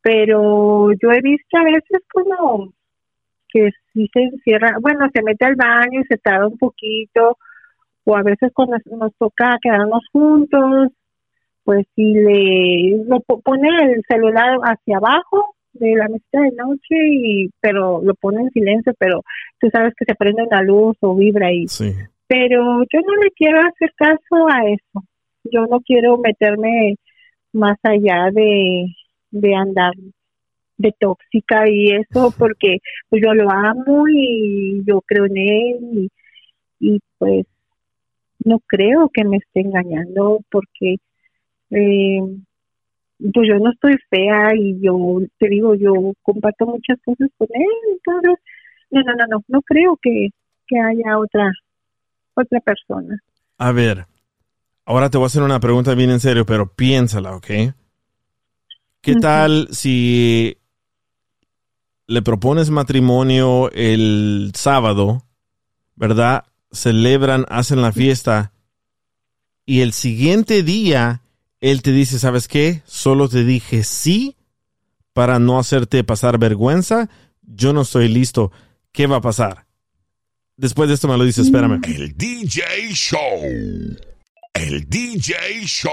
[0.00, 2.72] Pero yo he visto a veces como
[3.48, 7.38] que sí se encierra, bueno, se mete al baño y se tarda un poquito,
[8.04, 10.88] o a veces cuando nos toca quedarnos juntos,
[11.64, 16.94] pues si le lo po- pone el celular hacia abajo de la mesita de noche
[17.10, 19.22] y pero lo pone en silencio pero
[19.58, 21.92] tú sabes que se prende una luz o vibra y Sí.
[22.28, 25.04] pero yo no le quiero hacer caso a eso
[25.50, 26.94] yo no quiero meterme
[27.52, 28.86] más allá de
[29.30, 29.92] de andar
[30.76, 36.08] de tóxica y eso porque pues yo lo amo y yo creo en él y,
[36.78, 37.46] y pues
[38.44, 40.96] no creo que me esté engañando porque
[41.70, 42.20] eh,
[43.32, 47.66] pues yo no estoy fea y yo te digo yo comparto muchas cosas con él
[47.92, 48.38] entonces
[48.90, 50.28] no no no no no creo que,
[50.66, 51.50] que haya otra
[52.34, 53.18] otra persona
[53.58, 54.06] A ver,
[54.84, 57.46] ahora te voy a hacer una pregunta bien en serio, pero piénsala, ¿ok?
[59.00, 60.56] ¿Qué tal si
[62.06, 65.22] le propones matrimonio el sábado,
[65.94, 66.44] ¿verdad?
[66.72, 68.52] Celebran, hacen la fiesta
[69.66, 71.20] y el siguiente día
[71.64, 72.82] él te dice, ¿sabes qué?
[72.84, 74.36] Solo te dije sí
[75.14, 77.08] para no hacerte pasar vergüenza.
[77.40, 78.52] Yo no estoy listo.
[78.92, 79.64] ¿Qué va a pasar?
[80.58, 81.80] Después de esto me lo dices, espérame.
[81.84, 83.18] El DJ Show.
[84.52, 85.90] El DJ Show.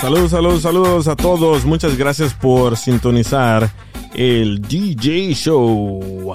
[0.00, 1.64] Saludos, saludos, saludos a todos.
[1.64, 3.72] Muchas gracias por sintonizar
[4.14, 6.32] el DJ Show.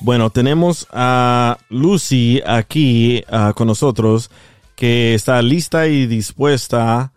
[0.00, 4.30] Bueno, tenemos a Lucy aquí ah, con nosotros
[4.74, 7.12] que está lista y dispuesta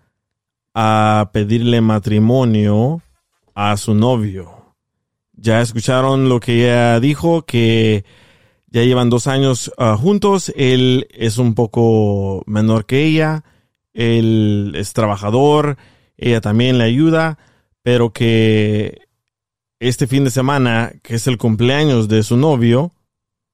[0.73, 3.01] a pedirle matrimonio
[3.53, 4.75] a su novio.
[5.33, 8.05] Ya escucharon lo que ella dijo, que
[8.67, 10.51] ya llevan dos años ah, juntos.
[10.55, 13.43] Él es un poco menor que ella.
[13.93, 15.77] Él es trabajador.
[16.17, 17.39] Ella también le ayuda.
[17.81, 19.08] Pero que
[19.79, 22.93] este fin de semana, que es el cumpleaños de su novio,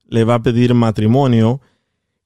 [0.08, 1.62] le va a pedir matrimonio.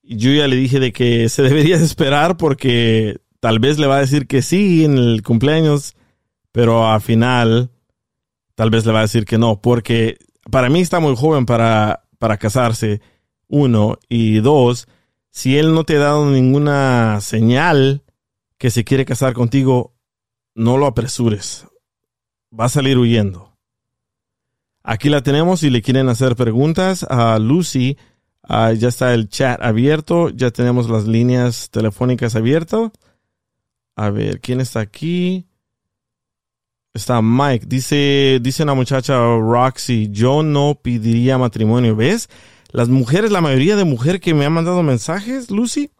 [0.01, 3.97] Y yo ya le dije de que se debería esperar porque tal vez le va
[3.97, 5.95] a decir que sí en el cumpleaños,
[6.51, 7.69] pero al final
[8.55, 10.17] tal vez le va a decir que no, porque
[10.51, 13.01] para mí está muy joven para, para casarse,
[13.47, 14.87] uno, y dos,
[15.31, 18.03] si él no te ha dado ninguna señal
[18.57, 19.95] que se quiere casar contigo,
[20.55, 21.67] no lo apresures,
[22.57, 23.48] va a salir huyendo.
[24.83, 27.97] Aquí la tenemos si le quieren hacer preguntas a Lucy.
[28.43, 32.91] Ah, ya está el chat abierto, ya tenemos las líneas telefónicas abiertas.
[33.95, 35.45] A ver, ¿quién está aquí?
[36.93, 37.65] Está Mike.
[37.67, 41.95] Dice, dice una muchacha Roxy, yo no pediría matrimonio.
[41.95, 42.29] ¿Ves?
[42.71, 45.91] Las mujeres, la mayoría de mujeres que me han mandado mensajes, Lucy,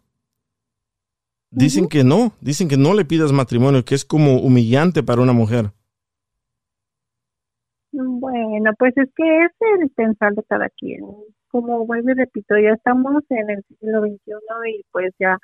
[1.50, 5.32] dicen que no, dicen que no le pidas matrimonio, que es como humillante para una
[5.32, 5.72] mujer.
[7.92, 9.50] Bueno, pues es que es
[9.80, 11.00] el pensar de cada quien.
[11.48, 15.38] Como vuelvo y repito, ya estamos en el siglo XXI y pues ya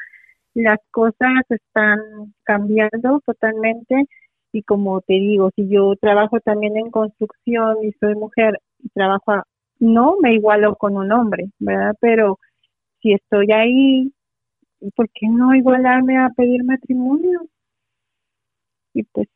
[0.55, 1.99] las cosas están
[2.45, 4.07] cambiando totalmente
[4.53, 9.43] y como te digo, si yo trabajo también en construcción y soy mujer y trabajo,
[9.81, 11.95] no me igualo con un hombre, ¿verdad?
[12.01, 12.39] Pero
[13.03, 14.13] si estoy ahí,
[14.97, 17.49] ¿por qué no igualarme a pedir matrimonio?
[18.95, 19.29] Y pues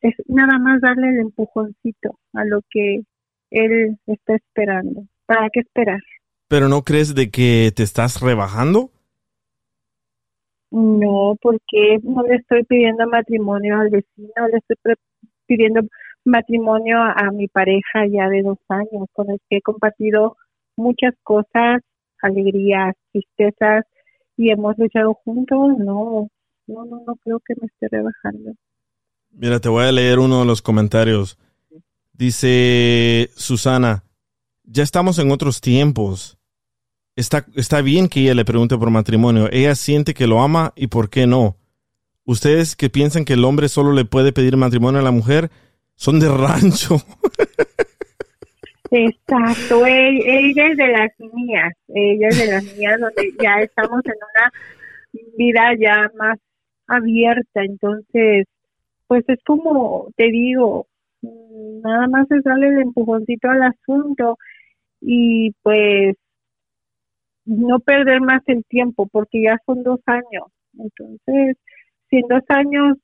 [0.00, 3.02] es nada más darle el empujoncito a lo que
[3.50, 5.06] él está esperando.
[5.26, 6.00] ¿Para qué esperar?
[6.48, 8.90] ¿Pero no crees de que te estás rebajando?
[10.70, 14.94] No, porque no le estoy pidiendo matrimonio al vecino, le estoy
[15.46, 15.82] pidiendo
[16.24, 20.36] matrimonio a, mi pareja ya de dos años, con el que he compartido
[20.76, 21.82] muchas cosas,
[22.20, 23.84] alegrías, tristezas,
[24.36, 25.78] y hemos luchado juntos.
[25.78, 26.28] No,
[26.66, 28.52] no, no, no creo que me esté rebajando.
[29.30, 31.38] Mira, te voy a leer uno de los comentarios.
[32.12, 34.04] Dice Susana,
[34.64, 36.38] ya estamos en otros tiempos.
[37.14, 39.48] Está, está bien que ella le pregunte por matrimonio.
[39.50, 41.56] Ella siente que lo ama y por qué no.
[42.24, 45.50] Ustedes que piensan que el hombre solo le puede pedir matrimonio a la mujer,
[45.94, 47.00] son de rancho.
[48.90, 54.12] Exacto, ella, es de las mías, ella es de las mías donde ya estamos en
[54.12, 54.52] una
[55.36, 56.38] vida ya más
[56.86, 58.46] abierta, entonces
[59.06, 60.86] pues es como te digo,
[61.22, 64.38] nada más es darle el empujoncito al asunto
[65.00, 66.16] y pues
[67.44, 70.48] no perder más el tiempo porque ya son dos años.
[70.78, 71.56] Entonces,
[72.10, 72.98] si en dos años,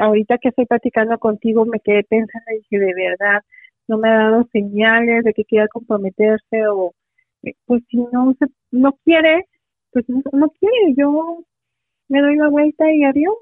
[0.00, 3.42] ahorita que estoy platicando contigo, me quedé pensando y dije, de verdad,
[3.88, 6.92] no me ha dado señales de que quiera comprometerse o
[7.44, 9.46] eh, pues si no se, no quiere,
[9.92, 11.44] pues no, no quiere, yo
[12.08, 13.34] me doy la vuelta y adiós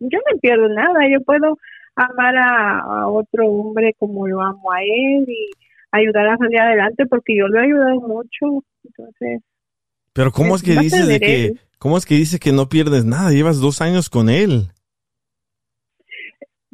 [0.00, 1.58] yo no pierdo nada, yo puedo
[1.96, 5.50] amar a, otro hombre como lo amo a él y
[5.90, 9.42] ayudar a salir adelante porque yo lo he ayudado mucho, entonces.
[10.12, 13.30] Pero cómo es que dices de que, cómo es que dices que no pierdes nada,
[13.30, 14.68] llevas dos años con él.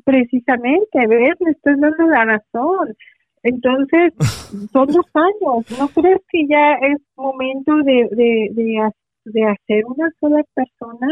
[0.05, 1.35] Precisamente, ¿ves?
[1.41, 2.95] Me estás dando la razón.
[3.43, 4.13] Entonces,
[4.73, 5.79] son dos años.
[5.79, 8.91] ¿No crees que ya es momento de, de, de,
[9.25, 11.09] de hacer una sola persona?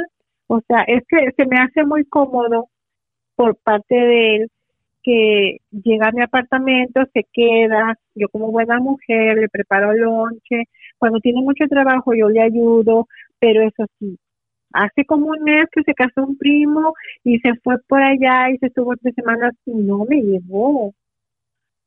[0.55, 2.69] O sea, es que se me hace muy cómodo
[3.37, 4.51] por parte de él
[5.03, 10.65] que llega a mi apartamento, se queda, yo como buena mujer le preparo el lonche,
[10.99, 13.09] cuando tiene mucho trabajo yo le ayudo,
[13.41, 14.19] pero eso sí,
[14.75, 16.93] hace como un mes que se casó un primo
[17.25, 20.93] y se fue por allá y se estuvo tres semanas y no me llevó.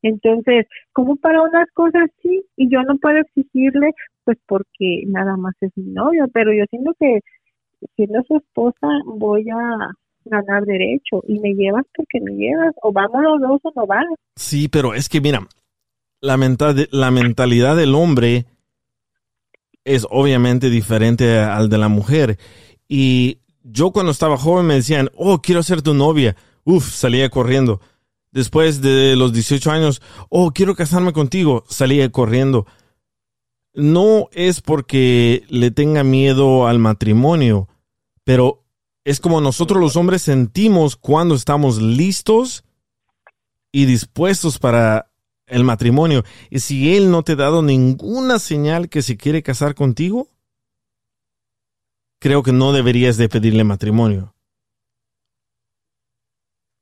[0.01, 3.91] Entonces, como para unas cosas sí, y yo no puedo exigirle,
[4.23, 7.19] pues porque nada más es mi novio, pero yo siento que
[7.95, 9.91] siendo su esposa voy a
[10.25, 14.05] ganar derecho y me llevas porque me llevas o vamos los dos o no vas.
[14.35, 15.47] Sí, pero es que mira,
[16.21, 16.37] la,
[16.91, 18.45] la mentalidad del hombre
[19.83, 22.37] es obviamente diferente al de la mujer.
[22.87, 26.35] Y yo cuando estaba joven me decían, oh, quiero ser tu novia.
[26.63, 27.79] Uf, salía corriendo.
[28.31, 31.63] Después de los 18 años, oh, quiero casarme contigo.
[31.67, 32.65] Salía corriendo.
[33.75, 37.67] No es porque le tenga miedo al matrimonio,
[38.23, 38.63] pero
[39.03, 42.63] es como nosotros los hombres sentimos cuando estamos listos
[43.71, 45.11] y dispuestos para
[45.47, 46.23] el matrimonio.
[46.49, 50.29] Y si él no te ha dado ninguna señal que se quiere casar contigo,
[52.19, 54.33] creo que no deberías de pedirle matrimonio.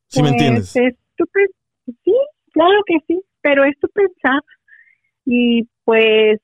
[0.09, 0.75] ¿Sí me Pues, entiendes?
[0.75, 1.49] es tu pe-
[2.05, 2.13] sí,
[2.53, 4.41] claro que sí, pero es tu pensar.
[5.25, 6.39] Y pues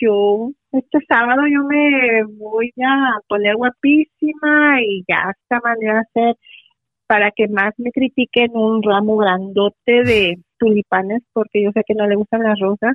[0.00, 6.36] yo, este sábado yo me voy a poner guapísima y ya esta manera hacer
[7.06, 12.06] para que más me critiquen un ramo grandote de tulipanes, porque yo sé que no
[12.06, 12.94] le gustan las rosas,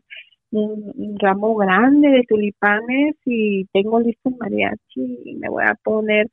[0.52, 5.76] un, un ramo grande de tulipanes y tengo listo el mariachi y me voy a
[5.84, 6.28] poner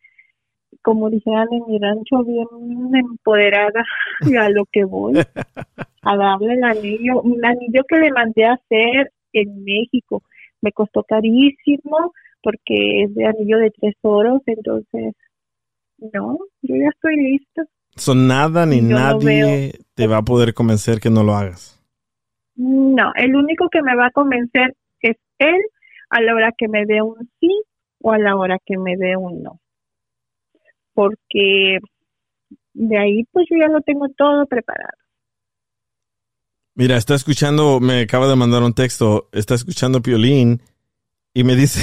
[0.83, 2.47] como dijeran en mi rancho, bien
[2.95, 3.85] empoderada
[4.27, 5.15] y a lo que voy,
[6.03, 10.23] a darle el anillo, un anillo que le mandé a hacer en México.
[10.61, 15.15] Me costó carísimo porque es de anillo de tres oros, entonces,
[15.99, 17.65] no, yo ya estoy lista.
[17.97, 21.79] So, nada ni Yo no nadie te va a poder convencer que no lo hagas.
[22.55, 25.61] No, el único que me va a convencer es él
[26.11, 27.63] a la hora que me dé un sí
[28.01, 29.61] o a la hora que me dé un no.
[30.95, 31.79] Porque
[32.75, 34.98] de ahí pues yo ya lo tengo todo preparado.
[36.79, 40.61] Mira, está escuchando, me acaba de mandar un texto, está escuchando Piolín
[41.35, 41.81] y me dice,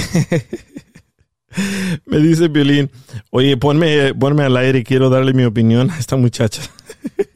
[2.06, 2.89] me dice Piolín,
[3.30, 6.62] oye, ponme, ponme al aire, quiero darle mi opinión a esta muchacha.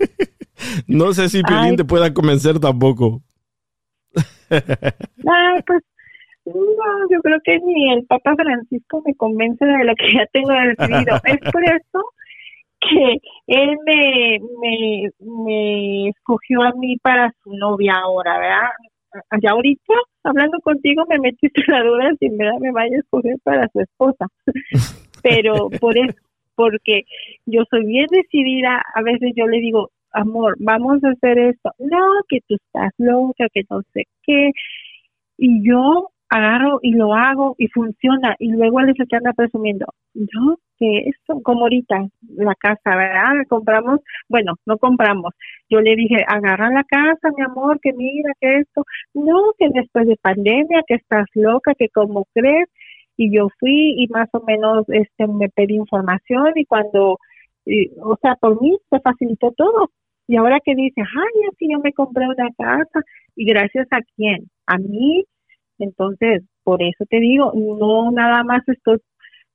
[0.88, 1.76] no sé si Piolín Ay.
[1.76, 3.24] te pueda convencer tampoco.
[4.50, 5.84] Ah, pues
[6.46, 10.54] no, yo creo que ni el Papa Francisco me convence de lo que ya tengo
[10.54, 11.20] decidido.
[11.26, 12.06] es por eso
[12.80, 13.18] que
[13.48, 18.70] él me, me, me escogió a mí para su novia ahora, ¿verdad?
[19.42, 23.36] Ya ahorita, hablando contigo, me metiste la duda si en verdad me vaya a escoger
[23.44, 24.28] para su esposa.
[25.24, 26.18] Pero por eso,
[26.56, 27.04] porque
[27.46, 31.72] yo soy bien decidida, a veces yo le digo, amor, vamos a hacer esto.
[31.80, 34.52] No, que tú estás loca, que no sé qué.
[35.38, 38.36] Y yo agarro y lo hago y funciona.
[38.40, 42.08] Y luego él es el que anda presumiendo, no, que esto, como ahorita,
[42.38, 43.34] la casa, ¿verdad?
[43.50, 44.00] Compramos,
[44.30, 45.34] bueno, no compramos.
[45.70, 48.84] Yo le dije, agarra la casa, mi amor, que mira, que esto.
[49.14, 52.70] No, que después de pandemia, que estás loca, que como crees.
[53.18, 57.20] Y yo fui y más o menos este me pedí información y cuando,
[58.02, 59.92] o sea, por mí se facilitó todo.
[60.28, 63.02] Y ahora que dice, ay, así yo me compré una casa
[63.36, 65.26] y gracias a quién, a mí.
[65.80, 69.00] Entonces, por eso te digo, no nada más estoy,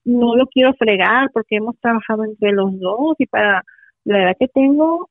[0.05, 3.63] no lo quiero fregar porque hemos trabajado entre los dos y para
[4.05, 5.09] la edad que tengo,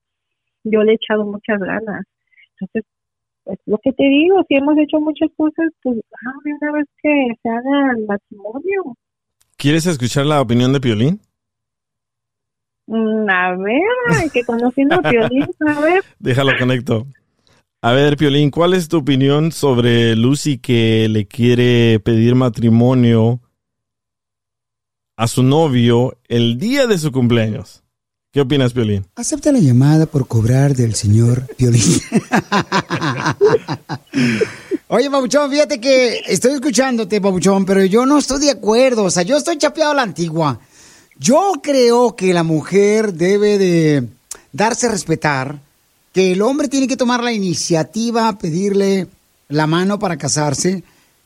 [0.63, 2.05] yo le he echado muchas ganas.
[2.59, 2.83] Entonces,
[3.43, 7.27] pues lo que te digo, si hemos hecho muchas cosas, pues ah, una vez que
[7.41, 8.95] se haga el matrimonio.
[9.57, 11.19] ¿Quieres escuchar la opinión de Piolín?
[12.87, 16.03] Mm, a ver, que conociendo a Piolín, a ver.
[16.19, 17.05] Déjalo conecto.
[17.81, 23.41] A ver, Piolín, ¿cuál es tu opinión sobre Lucy que le quiere pedir matrimonio
[25.15, 27.83] a su novio el día de su cumpleaños?
[28.31, 29.05] ¿Qué opinas, Piolín?
[29.15, 31.83] Acepta la llamada por cobrar del señor Piolín.
[34.87, 39.03] Oye, Pabuchón, fíjate que estoy escuchándote, Pabuchón, pero yo no estoy de acuerdo.
[39.03, 40.59] O sea, yo estoy chapeado a la antigua.
[41.19, 44.07] Yo creo que la mujer debe de
[44.51, 45.59] darse a respetar,
[46.11, 49.07] que el hombre tiene que tomar la iniciativa, pedirle
[49.47, 50.83] la mano para casarse,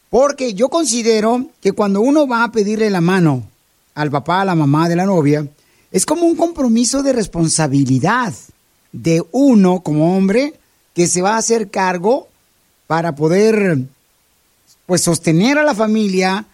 [0.09, 3.43] porque yo considero que cuando uno va a pedirle la mano
[3.97, 5.47] al papá, a la mamá de la novia,
[5.91, 8.31] es como un compromiso de responsabilidad
[8.91, 10.53] de uno como hombre
[10.93, 12.27] que se va a hacer cargo
[12.85, 13.79] para poder
[14.85, 16.45] pues sostener a la familia,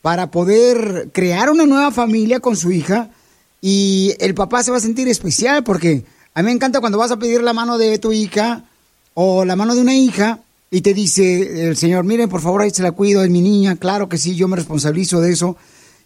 [0.00, 3.10] para poder crear una nueva familia con su hija
[3.60, 7.10] y el papá se va a sentir especial porque a mí me encanta cuando vas
[7.10, 8.64] a pedir la mano de tu hija
[9.14, 10.38] o la mano de una hija
[10.70, 13.74] y te dice el señor, miren, por favor, ahí se la cuido, es mi niña,
[13.74, 15.56] claro que sí, yo me responsabilizo de eso.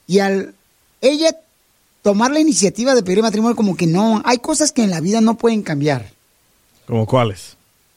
[0.09, 0.56] Y al
[1.01, 1.37] ella
[2.03, 5.21] tomar la iniciativa de pedir matrimonio como que no, hay cosas que en la vida
[5.21, 6.13] no pueden cambiar.
[6.87, 7.57] ¿Como cuáles?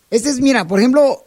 [0.10, 1.24] Este es, mira, por ejemplo,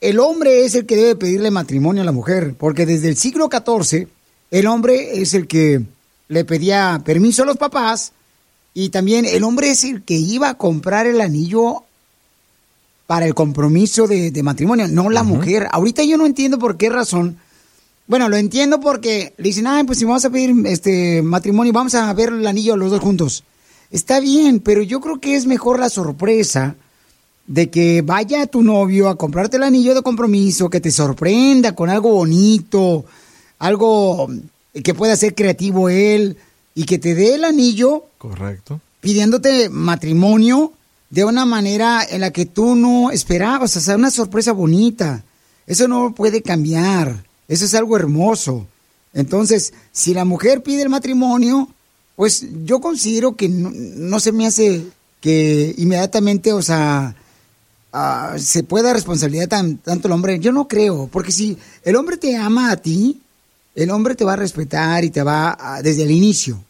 [0.00, 3.48] el hombre es el que debe pedirle matrimonio a la mujer, porque desde el siglo
[3.50, 4.06] XIV
[4.50, 5.82] el hombre es el que
[6.28, 8.12] le pedía permiso a los papás
[8.72, 11.82] y también el hombre es el que iba a comprar el anillo
[13.08, 15.66] para el compromiso de, de matrimonio, no la mujer.
[15.72, 17.38] Ahorita yo no entiendo por qué razón.
[18.10, 21.94] Bueno, lo entiendo porque le dicen, ay, pues si vamos a pedir este matrimonio, vamos
[21.94, 23.44] a ver el anillo los dos juntos.
[23.92, 26.74] Está bien, pero yo creo que es mejor la sorpresa
[27.46, 31.88] de que vaya tu novio a comprarte el anillo de compromiso, que te sorprenda con
[31.88, 33.04] algo bonito,
[33.60, 34.28] algo
[34.82, 36.36] que pueda ser creativo él
[36.74, 38.80] y que te dé el anillo Correcto.
[39.00, 40.72] pidiéndote matrimonio
[41.10, 45.22] de una manera en la que tú no esperabas, o sea, una sorpresa bonita.
[45.64, 47.29] Eso no puede cambiar.
[47.50, 48.68] Eso es algo hermoso.
[49.12, 51.68] Entonces, si la mujer pide el matrimonio,
[52.14, 54.84] pues yo considero que no, se me hace
[55.20, 57.16] que inmediatamente, o sea,
[57.92, 60.38] ah, se pueda responsabilidad tan, tanto el hombre.
[60.38, 63.20] Yo no creo, porque si el hombre te ama a ti,
[63.74, 66.62] el hombre te va a respetar y te va a- desde el inicio,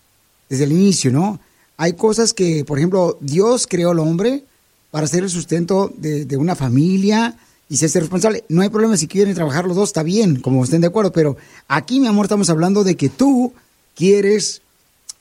[0.48, 1.40] desde el inicio, ¿no?
[1.76, 4.44] Hay cosas que, por ejemplo, Dios creó al hombre
[4.90, 7.36] para ser el sustento de una familia
[7.70, 8.44] y ser responsable.
[8.48, 11.36] No hay problema si quieren trabajar los dos, está bien, como estén de acuerdo, pero
[11.68, 13.54] aquí, mi amor, estamos hablando de que tú
[13.94, 14.60] quieres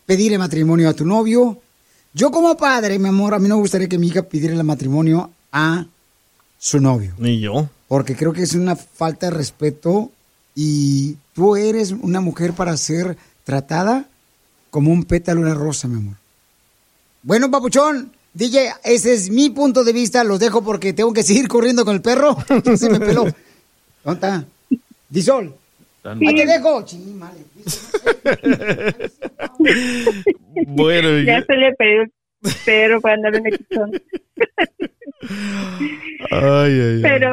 [0.07, 1.59] pedirle matrimonio a tu novio.
[2.11, 4.63] Yo como padre, mi amor, a mí no me gustaría que mi hija pidiera el
[4.63, 5.85] matrimonio a
[6.57, 7.13] su novio.
[7.19, 7.69] Ni yo.
[7.87, 10.11] Porque creo que es una falta de respeto
[10.55, 14.07] y tú eres una mujer para ser tratada
[14.71, 16.15] como un pétalo de una rosa, mi amor.
[17.21, 20.23] Bueno, papuchón, DJ, ese es mi punto de vista.
[20.23, 22.37] Los dejo porque tengo que seguir corriendo con el perro.
[22.77, 23.25] Se me peló.
[24.01, 24.45] ¿Dónde está?
[25.09, 25.53] Disol.
[26.05, 26.85] Ahí te dejo.
[27.15, 27.39] Vale.
[30.67, 32.11] Bueno, Ya se le perdió el
[32.65, 33.59] perro para andar en el
[36.31, 37.01] ay, ay, ay.
[37.01, 37.29] Pero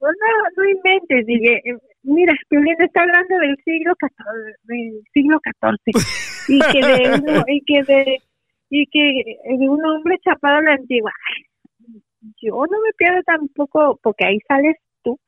[0.00, 0.08] no,
[0.56, 5.92] no inventes, dije, eh, mira, Piolín está hablando del siglo XIV, del siglo XIV,
[6.48, 8.22] y que de uno, y que de,
[8.70, 9.22] y que
[9.58, 11.12] de un hombre chapado a la antigua.
[11.34, 11.44] Ay,
[12.42, 15.18] yo no me pierdo tampoco, porque ahí sales tú,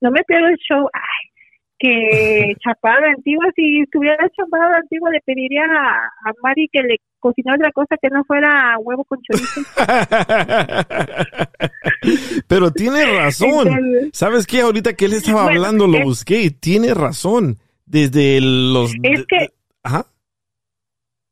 [0.00, 1.30] no me pierdo el show, ay,
[1.78, 6.32] que chapado a la antigua, si estuviera chapado a la antigua le pediría a, a
[6.42, 9.60] Mari que le cocinara otra cosa que no fuera huevo con chorizo.
[12.48, 13.68] Pero tiene razón.
[13.68, 14.60] Entonces- ¿Sabes qué?
[14.60, 17.58] Ahorita que él estaba Bueno, hablando lo es- busqué y tiene razón.
[17.86, 18.92] Desde los...
[19.02, 19.48] Es que
[19.82, 20.06] Ajá.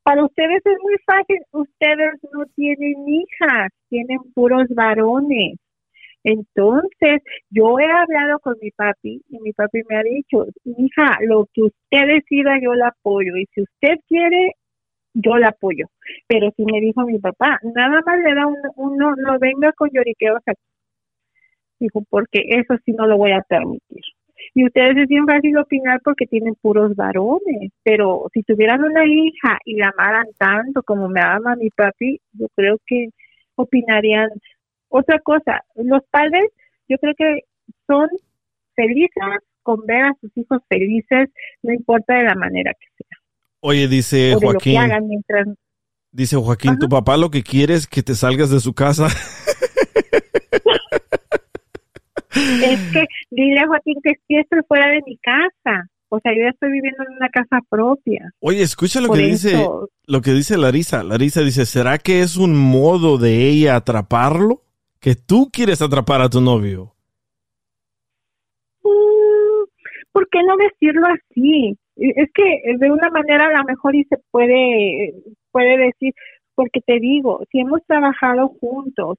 [0.03, 5.59] Para ustedes es muy fácil, ustedes no tienen hijas, tienen puros varones.
[6.25, 11.47] Entonces, yo he hablado con mi papi y mi papi me ha dicho, hija, lo
[11.53, 14.53] que usted decida yo la apoyo y si usted quiere,
[15.15, 15.87] yo la apoyo.
[16.29, 19.91] Pero si me dijo mi papá, nada más le da uno, uno no venga con
[19.93, 20.63] lloriqueos aquí.
[21.81, 24.03] Dijo, porque eso sí no lo voy a permitir.
[24.55, 29.59] Y ustedes es bien fácil opinar porque tienen puros varones, pero si tuvieran una hija
[29.65, 33.09] y la amaran tanto como me ama mi papi, yo creo que
[33.55, 34.29] opinarían
[34.89, 35.65] otra cosa.
[35.77, 36.45] Los padres,
[36.89, 37.41] yo creo que
[37.87, 38.09] son
[38.75, 39.11] felices
[39.63, 41.29] con ver a sus hijos felices,
[41.63, 43.19] no importa de la manera que sea,
[43.61, 44.73] Oye, dice o de lo Joaquín.
[44.73, 45.47] que hagan mientras
[46.13, 49.09] Dice Joaquín, tu papá lo que quiere es que te salgas de su casa.
[52.35, 55.89] Es que dile a Joaquín que si estoy fuera de mi casa.
[56.15, 58.31] O sea, yo ya estoy viviendo en una casa propia.
[58.41, 61.03] Oye, escucha lo Por que dice, eso- lo que dice Larisa.
[61.03, 64.63] Larisa dice, ¿será que es un modo de ella atraparlo?
[65.01, 66.95] Que tú quieres atrapar a tu novio.
[68.85, 69.65] Mm,
[70.13, 71.77] ¿Por qué no decirlo así?
[71.97, 75.15] Es que de una manera a lo mejor y se puede,
[75.51, 76.15] puede decir,
[76.55, 79.19] porque te digo, si hemos trabajado juntos,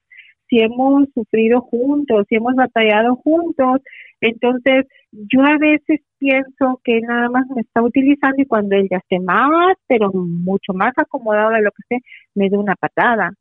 [0.50, 3.82] si hemos sufrido juntos, si hemos batallado juntos,
[4.22, 8.98] entonces yo a veces pienso que nada más me está utilizando y cuando él ya
[8.98, 13.34] esté más, pero mucho más acomodado de lo que esté, me da una patada.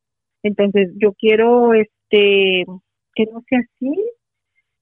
[0.43, 2.65] Entonces yo quiero este
[3.15, 3.95] que no sea así,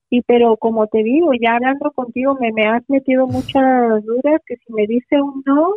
[0.09, 4.57] y pero como te digo, ya hablando contigo me, me has metido muchas dudas que
[4.57, 5.75] si me dice un no,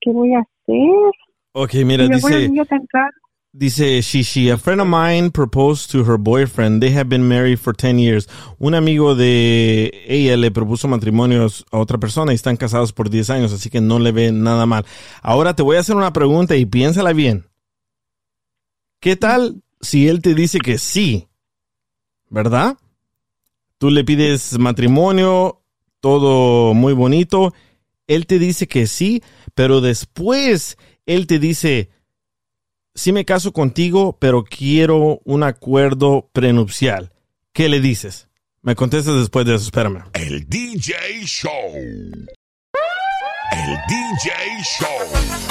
[0.00, 1.12] ¿qué voy a hacer?
[1.52, 3.12] Ok, mira, dice, niño tan caro.
[3.54, 6.82] Dice Shishi, a friend of mine proposed to her boyfriend.
[6.82, 8.28] They have been married for 10 years.
[8.58, 13.30] Un amigo de ella le propuso matrimonios a otra persona y están casados por 10
[13.30, 14.84] años, así que no le ve nada mal.
[15.22, 17.46] Ahora te voy a hacer una pregunta y piénsala bien.
[19.00, 21.28] ¿Qué tal si él te dice que sí?
[22.30, 22.76] ¿Verdad?
[23.78, 25.62] Tú le pides matrimonio,
[26.00, 27.54] todo muy bonito.
[28.08, 29.22] Él te dice que sí,
[29.54, 30.76] pero después
[31.06, 31.90] él te dice,
[32.94, 37.12] sí me caso contigo, pero quiero un acuerdo prenupcial.
[37.52, 38.28] ¿Qué le dices?
[38.62, 40.04] Me contestas después de eso, espérame.
[40.14, 41.52] El DJ Show.
[43.52, 44.32] El DJ
[44.62, 45.44] Show.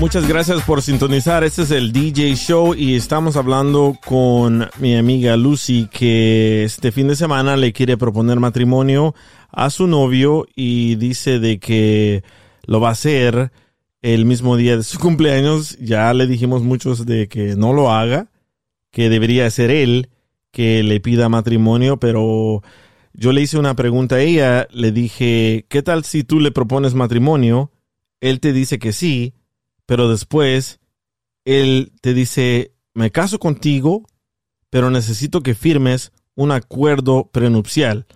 [0.00, 1.44] Muchas gracias por sintonizar.
[1.44, 7.06] Este es el DJ Show y estamos hablando con mi amiga Lucy que este fin
[7.06, 9.14] de semana le quiere proponer matrimonio
[9.52, 12.24] a su novio y dice de que
[12.64, 13.52] lo va a hacer
[14.00, 15.78] el mismo día de su cumpleaños.
[15.78, 18.30] Ya le dijimos muchos de que no lo haga,
[18.90, 20.08] que debería ser él
[20.50, 22.62] que le pida matrimonio, pero
[23.14, 26.94] yo le hice una pregunta a ella, le dije, ¿qué tal si tú le propones
[26.94, 27.72] matrimonio?
[28.20, 29.34] Él te dice que sí,
[29.86, 30.78] pero después
[31.44, 34.06] él te dice, me caso contigo,
[34.70, 38.06] pero necesito que firmes un acuerdo prenupcial.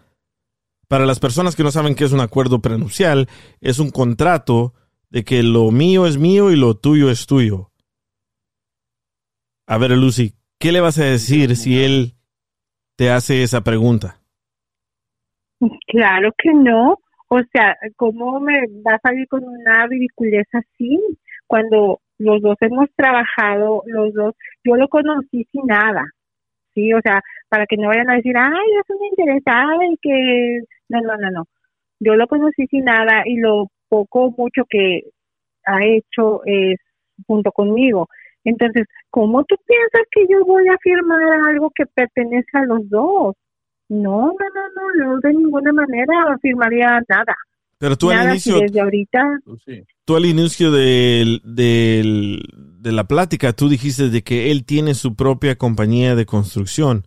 [0.88, 3.28] Para las personas que no saben qué es un acuerdo prenupcial,
[3.60, 4.74] es un contrato
[5.10, 7.70] de que lo mío es mío y lo tuyo es tuyo.
[9.66, 12.14] A ver, Lucy, ¿qué le vas a decir si él
[12.96, 14.20] te hace esa pregunta?
[15.88, 16.98] Claro que no.
[17.28, 21.00] O sea, ¿cómo me va a salir con una ridiculez así?
[21.48, 24.34] Cuando los dos hemos trabajado, los dos,
[24.64, 26.04] yo lo conocí sin nada,
[26.76, 26.92] ¿sí?
[26.92, 30.60] O sea, para que no vayan a decir, ay, es una interesada y que...
[30.88, 31.44] No, no, no, no.
[31.98, 35.02] Yo lo conocí sin nada y lo poco mucho que
[35.64, 36.78] ha hecho es
[37.26, 38.08] junto conmigo.
[38.44, 43.34] Entonces, ¿cómo tú piensas que yo voy a firmar algo que pertenece a los dos?
[43.88, 47.34] No, no, no, no, no de ninguna manera firmaría nada.
[47.78, 49.38] Pero tú al Nada, inicio, si desde ahorita,
[50.06, 55.56] tú al inicio del- de la plática, tú dijiste de que él tiene su propia
[55.58, 57.06] compañía de construcción.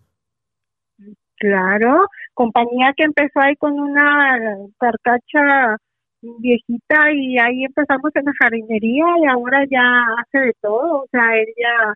[1.37, 4.37] claro, compañía que empezó ahí con una
[4.79, 5.77] carcacha
[6.21, 9.81] viejita y ahí empezamos en la jardinería y ahora ya
[10.19, 11.93] hace de todo, o sea, él ya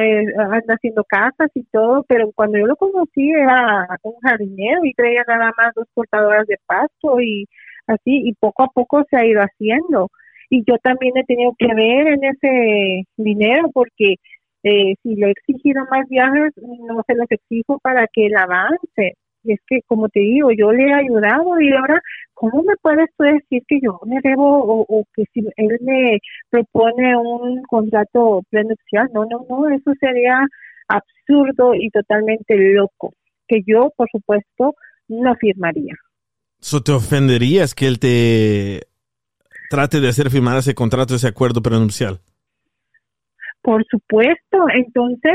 [0.00, 4.94] eh, anda haciendo casas y todo, pero cuando yo lo conocí era un jardinero y
[4.94, 7.46] traía nada más dos cortadoras de pasto y
[7.86, 10.10] así, y poco a poco se ha ido haciendo.
[10.50, 14.16] Y yo también he tenido que ver en ese dinero porque
[14.62, 19.14] eh, si le he exigido más viajes, no se los exijo para que él avance.
[19.44, 22.00] Y es que, como te digo, yo le he ayudado y ahora,
[22.34, 26.18] ¿cómo me puedes tú decir que yo me debo o, o que si él me
[26.50, 29.08] propone un contrato prenupcial?
[29.14, 30.44] No, no, no, eso sería
[30.88, 33.12] absurdo y totalmente loco,
[33.46, 34.74] que yo, por supuesto,
[35.08, 35.94] no firmaría.
[36.58, 38.88] ¿So te ofenderías que él te
[39.68, 42.18] trate de hacer firmar ese contrato, ese acuerdo prenupcial?
[43.62, 45.34] Por supuesto, entonces,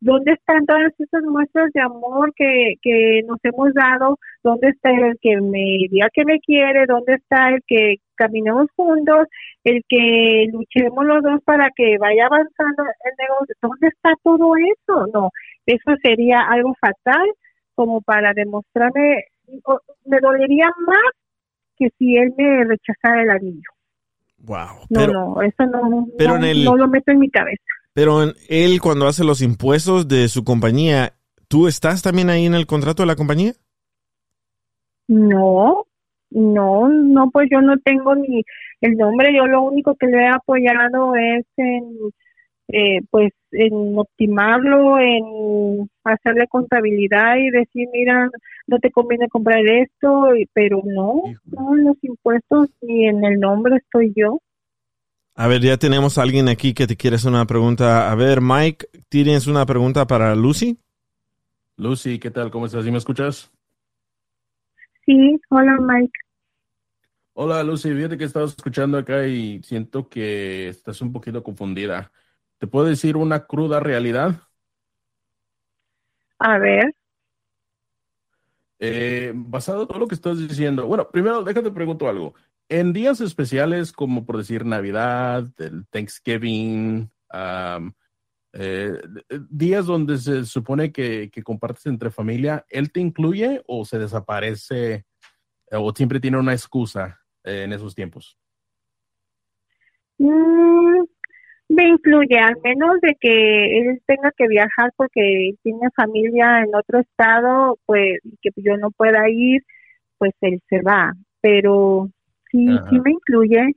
[0.00, 4.18] ¿dónde están todas esas muestras de amor que, que nos hemos dado?
[4.42, 6.84] ¿Dónde está el que me diga que me quiere?
[6.86, 9.28] ¿Dónde está el que caminemos juntos?
[9.64, 13.54] El que luchemos los dos para que vaya avanzando el negocio.
[13.62, 15.06] ¿Dónde está todo eso?
[15.14, 15.30] No,
[15.64, 17.26] eso sería algo fatal
[17.74, 19.24] como para demostrarme,
[20.04, 21.12] me dolería más
[21.80, 23.70] que si él me rechazara el anillo.
[24.44, 24.86] Wow.
[24.88, 27.62] No, Pero, no, eso no, pero no, en el- no lo meto en mi cabeza.
[27.92, 31.14] pero en- él cuando hace los impuestos de su compañía,
[31.48, 33.54] ¿tú estás también ahí en el contrato de la compañía?
[35.08, 35.86] No,
[36.30, 38.44] no, no, pues yo no tengo ni
[38.80, 41.96] el nombre, yo lo único que le he apoyado es en,
[42.72, 48.30] eh, pues, en optimarlo, en hacerle contabilidad y decir, mira,
[48.66, 53.40] no te conviene comprar esto, y- pero no, no en los impuestos ni en el
[53.40, 54.40] nombre estoy yo.
[55.34, 58.10] A ver, ya tenemos a alguien aquí que te quiere hacer una pregunta.
[58.10, 60.78] A ver, Mike, ¿tienes una pregunta para Lucy?
[61.76, 62.50] Lucy, ¿qué tal?
[62.50, 62.84] ¿Cómo estás?
[62.84, 63.50] ¿Sí me escuchas?
[65.06, 66.12] Sí, hola Mike.
[67.32, 72.12] Hola Lucy, fíjate que estaba escuchando acá y siento que estás un poquito confundida.
[72.60, 74.42] ¿Te puedo decir una cruda realidad?
[76.38, 76.94] A ver,
[78.82, 80.86] Eh, basado en todo lo que estás diciendo.
[80.86, 82.34] Bueno, primero déjate pregunto algo.
[82.68, 87.10] En días especiales como por decir Navidad, el Thanksgiving,
[88.52, 89.00] eh,
[89.50, 94.94] días donde se supone que, que compartes entre familia, ¿él te incluye o se desaparece
[94.94, 98.38] eh, o siempre tiene una excusa eh, en esos tiempos?
[100.18, 101.04] Mm,
[101.70, 106.98] me influye, al menos de que él tenga que viajar porque tiene familia en otro
[106.98, 109.62] estado, pues y que yo no pueda ir,
[110.18, 111.12] pues él se va.
[111.40, 112.10] Pero
[112.50, 112.88] sí, Ajá.
[112.90, 113.76] sí me incluye.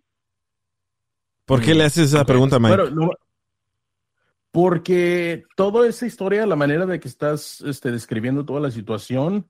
[1.46, 2.76] ¿Por qué le haces esa pregunta, Mike?
[2.76, 3.12] Bueno, no-
[4.52, 9.50] porque toda esa historia, la manera de que estás este, describiendo toda la situación,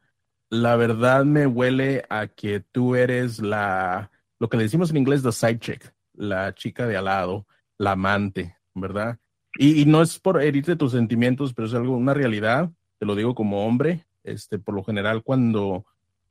[0.50, 5.24] la verdad me huele a que tú eres la, lo que le decimos en inglés,
[5.24, 7.48] the side chick, la chica de al lado,
[7.84, 9.20] la amante, ¿verdad?
[9.58, 13.16] Y, y no es por herirte tus sentimientos, pero es algo, una realidad, te lo
[13.16, 15.86] digo como hombre, este, por lo general cuando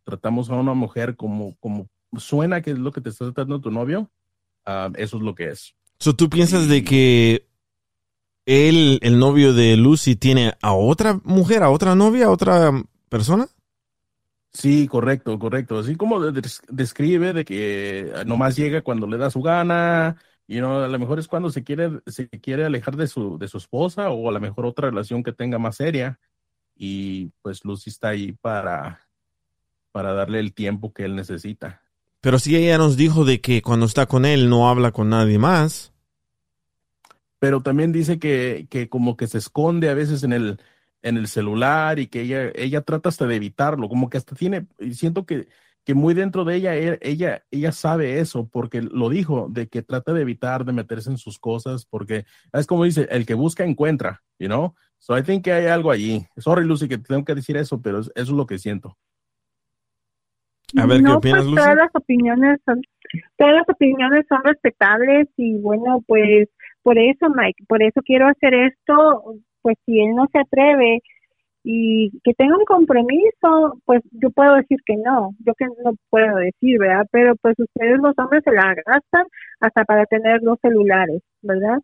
[0.04, 1.88] tratamos a una mujer como, como
[2.18, 4.10] suena que es lo que te está tratando tu novio,
[4.66, 5.74] ah, eso es lo que es.
[5.98, 7.46] So, ¿Tú piensas de que
[8.46, 12.72] él, el novio de Lucy, tiene a otra mujer, a otra novia, a otra
[13.08, 13.46] persona?
[14.52, 15.78] Sí, correcto, correcto.
[15.78, 20.60] Así como de- des- describe de que nomás llega cuando le da su gana, y
[20.60, 23.58] no, a lo mejor es cuando se quiere, se quiere alejar de su, de su
[23.58, 26.18] esposa, o a lo mejor otra relación que tenga más seria,
[26.74, 29.00] y pues Lucy está ahí para,
[29.92, 31.82] para darle el tiempo que él necesita.
[32.20, 35.38] Pero sí ella nos dijo de que cuando está con él no habla con nadie
[35.38, 35.92] más.
[37.38, 40.60] pero también dice que, que como que se esconde a veces en el,
[41.02, 44.68] en el celular y que ella, ella trata hasta de evitarlo, como que hasta tiene,
[44.92, 45.48] siento que,
[45.84, 49.82] que muy dentro de ella, e- ella, ella sabe eso, porque lo dijo, de que
[49.82, 53.64] trata de evitar de meterse en sus cosas, porque es como dice, el que busca
[53.64, 54.74] encuentra, you know?
[54.98, 56.24] So I think que hay algo allí.
[56.36, 58.96] Sorry, Lucy, que tengo que decir eso, pero es- eso es lo que siento.
[60.76, 61.56] A ver, ¿qué no, opinas, pues Lucy?
[61.62, 62.80] todas las opiniones son,
[63.36, 66.48] todas las opiniones son respetables y bueno, pues
[66.82, 71.00] por eso, Mike, por eso quiero hacer esto, pues si él no se atreve
[71.64, 76.36] y que tenga un compromiso, pues yo puedo decir que no, yo que no puedo
[76.36, 77.06] decir, ¿verdad?
[77.12, 79.26] Pero pues ustedes los hombres se la gastan
[79.60, 81.78] hasta para tener dos celulares, ¿verdad?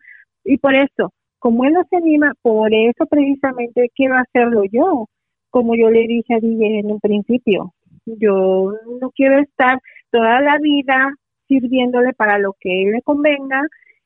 [0.44, 5.06] Y por eso, como él no se anima, por eso precisamente quiero hacerlo yo,
[5.50, 7.72] como yo le dije a DJ en un principio,
[8.06, 9.78] yo no quiero estar
[10.10, 11.12] toda la vida
[11.46, 13.62] sirviéndole para lo que él le convenga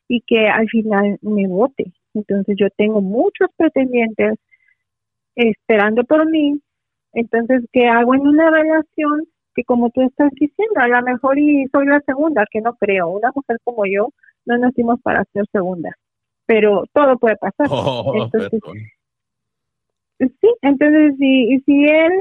[0.09, 1.93] y que al final me vote.
[2.15, 4.39] Entonces yo tengo muchos pretendientes
[5.35, 6.61] esperando por mí.
[7.13, 11.67] Entonces, ¿qué hago en una relación que como tú estás diciendo, a lo mejor y
[11.69, 14.09] soy la segunda, que no creo, una mujer como yo
[14.47, 15.91] no nacimos para ser segunda,
[16.47, 17.67] pero todo puede pasar.
[17.71, 18.61] Oh, Entonces.
[20.19, 22.13] Sí, entonces si, y si él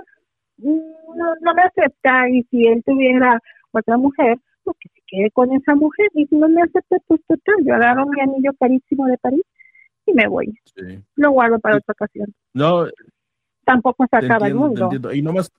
[0.57, 3.39] no, no me acepta y si él tuviera
[3.71, 7.21] otra mujer, pues que se quede con esa mujer y si no me acepta, pues
[7.27, 9.43] total, yo agarro mi anillo carísimo de París
[10.11, 10.47] y me voy.
[10.75, 11.03] Sí.
[11.15, 12.33] Lo guardo para otra ocasión.
[12.53, 12.85] No,
[13.63, 14.83] Tampoco se acaba el entiendo, mundo.
[14.85, 15.13] entiendo.
[15.13, 15.51] Y nomás,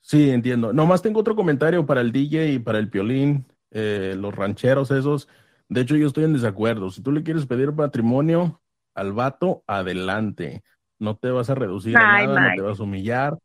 [0.00, 0.72] sí, entiendo.
[0.72, 5.28] Nomás tengo otro comentario para el DJ y para el piolín, eh, los rancheros esos.
[5.68, 6.90] De hecho, yo estoy en desacuerdo.
[6.90, 8.60] Si tú le quieres pedir matrimonio
[8.94, 10.62] al vato, adelante.
[10.98, 13.38] No te vas a reducir a nada, no te vas a humillar.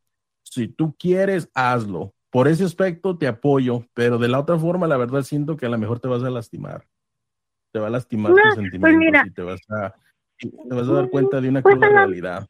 [0.43, 2.13] Si tú quieres, hazlo.
[2.29, 5.69] Por ese aspecto te apoyo, pero de la otra forma, la verdad siento que a
[5.69, 6.85] lo mejor te vas a lastimar.
[7.71, 9.23] Te va a lastimar No, tus pues mira.
[9.25, 9.93] y te vas a,
[10.37, 12.47] te vas a dar cuenta de una Pues cruda a la- realidad.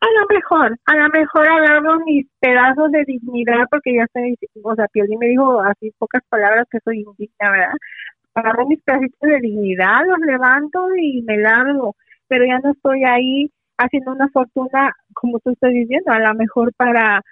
[0.00, 4.74] A lo mejor, a lo mejor agarro mis pedazos de dignidad, porque ya estoy, o
[4.74, 7.72] sea, Piolín me dijo así pocas palabras que soy indigna, ¿verdad?
[8.34, 11.96] Agarro mis pedacitos de dignidad, los levanto y me largo,
[12.28, 16.74] pero ya no estoy ahí haciendo una fortuna, como tú estás diciendo, a lo mejor
[16.74, 17.22] para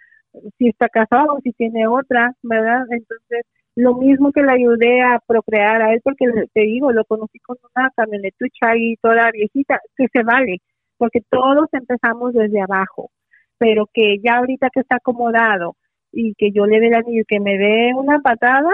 [0.56, 2.86] si está casado, si tiene otra, ¿verdad?
[2.90, 3.42] Entonces,
[3.74, 7.38] lo mismo que le ayudé a procrear a él, porque le- te digo, lo conocí
[7.40, 10.58] con una camionetucha ahí toda viejita, que se vale,
[10.98, 13.10] porque todos empezamos desde abajo,
[13.58, 15.76] pero que ya ahorita que está acomodado
[16.12, 18.70] y que yo le dé el anillo y que me dé una patada,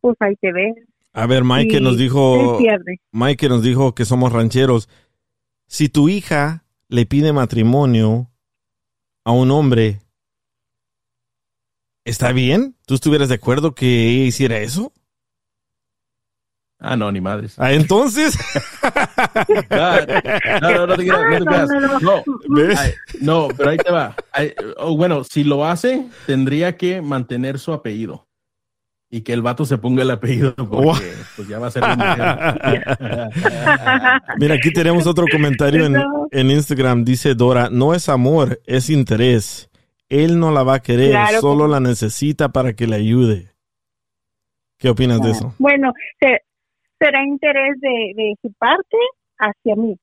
[0.00, 0.74] pues ahí te ves.
[1.12, 2.58] A ver, Mike que Y nos dijo.
[3.12, 4.88] Mike que nos dijo que somos rancheros.
[5.66, 8.28] Si tu hija le pide matrimonio
[9.24, 9.98] a un hombre,
[12.08, 12.74] ¿está bien?
[12.86, 14.92] ¿Tú estuvieras de acuerdo que ella hiciera eso?
[16.80, 17.54] Ah, no, ni madres.
[17.58, 18.38] Ah, entonces.
[19.68, 21.68] No, no, no te creas, no te no, creas.
[21.68, 21.98] no, no.
[22.00, 22.78] No, ¿Ves?
[22.78, 24.14] ay, no, pero ahí te va.
[24.32, 28.26] Ay, oh, bueno, si lo hace, tendría que mantener su apellido.
[29.10, 33.30] Y que el vato se ponga el apellido porque pues ya va a ser mujer.
[34.38, 35.96] Mira, aquí tenemos otro comentario en,
[36.30, 37.04] en Instagram.
[37.04, 39.67] Dice Dora, no es amor, es interés.
[40.08, 43.50] Él no la va a querer, Claro, solo como- la necesita para que le ayude.
[44.78, 45.54] ¿Qué opinas de eso?
[45.58, 46.42] Bueno, se-
[46.98, 48.96] será interés de, de su parte
[49.38, 49.96] hacia mí.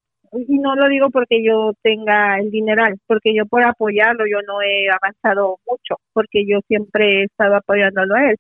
[0.47, 4.61] Y no lo digo porque yo tenga el dineral, porque yo por apoyarlo yo no
[4.61, 8.35] he avanzado mucho, porque yo siempre he estado apoyándolo a él.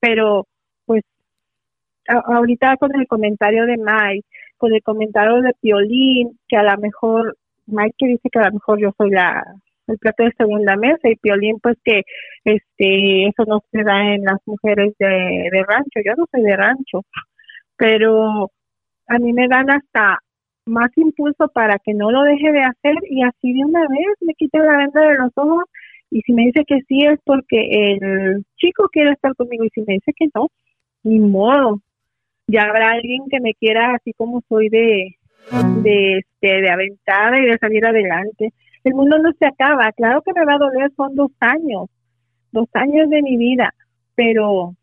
[0.00, 0.46] Pero,
[0.86, 1.02] pues,
[2.08, 6.76] a- ahorita con el comentario de Mike, con el comentario de Piolín, que a lo
[6.78, 7.36] mejor,
[7.66, 9.44] Mike que dice que a lo mejor yo soy la
[9.88, 12.02] el plato de segunda mesa y Piolín pues que
[12.44, 16.56] este eso no se da en las mujeres de, de rancho, yo no soy de
[16.56, 17.02] rancho,
[17.76, 18.50] pero
[19.08, 20.18] a mí me dan hasta
[20.66, 24.34] más impulso para que no lo deje de hacer y así de una vez me
[24.34, 25.64] quite la venda de los ojos
[26.10, 29.82] y si me dice que sí es porque el chico quiere estar conmigo y si
[29.82, 30.48] me dice que no,
[31.02, 31.80] ni modo.
[32.48, 35.16] Ya habrá alguien que me quiera así como soy de
[35.82, 38.52] de este de aventada y de salir adelante.
[38.86, 41.90] El mundo no se acaba, claro que me va a doler, son dos años,
[42.52, 43.74] dos años de mi vida,
[44.14, 44.76] pero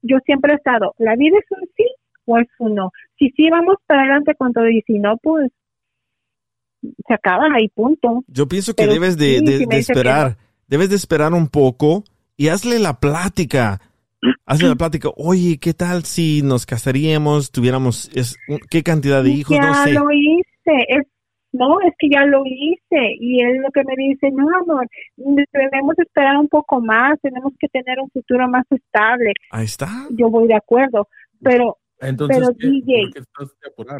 [0.00, 1.84] yo siempre he estado, la vida es un sí
[2.24, 2.90] o es un no.
[3.18, 5.52] Si sí, vamos para adelante con todo y si no, pues
[7.06, 8.24] se acaba ahí, punto.
[8.28, 10.88] Yo pienso que Pero debes de, sí, de- si me de dice que esperar, debes
[10.88, 12.04] de esperar un poco
[12.38, 13.78] y hazle la plática.
[14.46, 15.10] Hazle la plática.
[15.18, 18.38] Oye, ¿qué tal si nos casaríamos, tuviéramos es,
[18.70, 19.54] qué cantidad de hijos?
[19.54, 19.92] ya no sé.
[19.92, 21.06] lo hice, es,
[21.54, 25.96] no, es que ya lo hice y él lo que me dice, no, amor, debemos
[25.98, 29.32] esperar un poco más, tenemos que tener un futuro más estable.
[29.50, 29.86] Ahí está.
[30.10, 31.06] Yo voy de acuerdo,
[31.40, 32.68] pero Entonces, Pero, ¿qué?
[32.68, 33.10] DJ.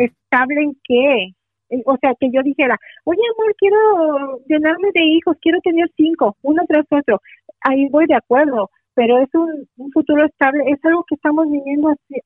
[0.00, 1.22] ¿Estable en qué?
[1.70, 6.36] Eh, O sea, que yo dijera, oye, amor, quiero llenarme de hijos, quiero tener cinco,
[6.42, 7.20] uno tras otro.
[7.60, 11.88] Ahí voy de acuerdo, pero es un, un futuro estable, es algo que estamos viviendo
[11.88, 12.20] así,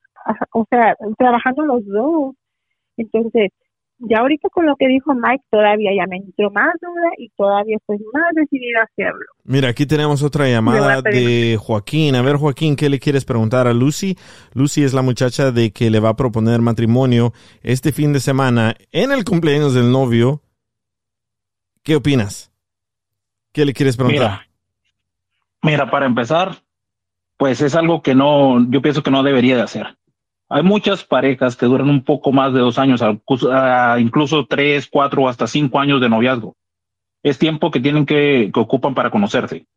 [0.53, 2.35] o sea, trabajando los dos.
[2.97, 3.51] Entonces,
[3.99, 7.77] ya ahorita con lo que dijo Mike, todavía ya me entró más duda y todavía
[7.77, 9.25] estoy más decidida a hacerlo.
[9.43, 12.15] Mira, aquí tenemos otra llamada de Joaquín.
[12.15, 14.17] A ver, Joaquín, ¿qué le quieres preguntar a Lucy?
[14.53, 18.75] Lucy es la muchacha de que le va a proponer matrimonio este fin de semana
[18.91, 20.41] en el cumpleaños del novio.
[21.83, 22.51] ¿Qué opinas?
[23.51, 24.45] ¿Qué le quieres preguntar?
[25.61, 26.55] Mira, mira, para empezar,
[27.37, 29.98] pues es algo que no, yo pienso que no debería de hacer.
[30.49, 33.01] Hay muchas parejas que duran un poco más de dos años,
[33.99, 36.55] incluso, tres, cuatro hasta cinco años de noviazgo.
[37.21, 39.67] Es tiempo que tienen que, que ocupan para conocerse.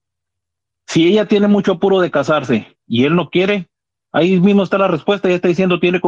[0.87, 3.69] Si ella tiene mucho apuro de casarse y él no quiere,
[4.13, 5.29] ahí mismo está la respuesta.
[5.29, 6.01] Ella está diciendo tiene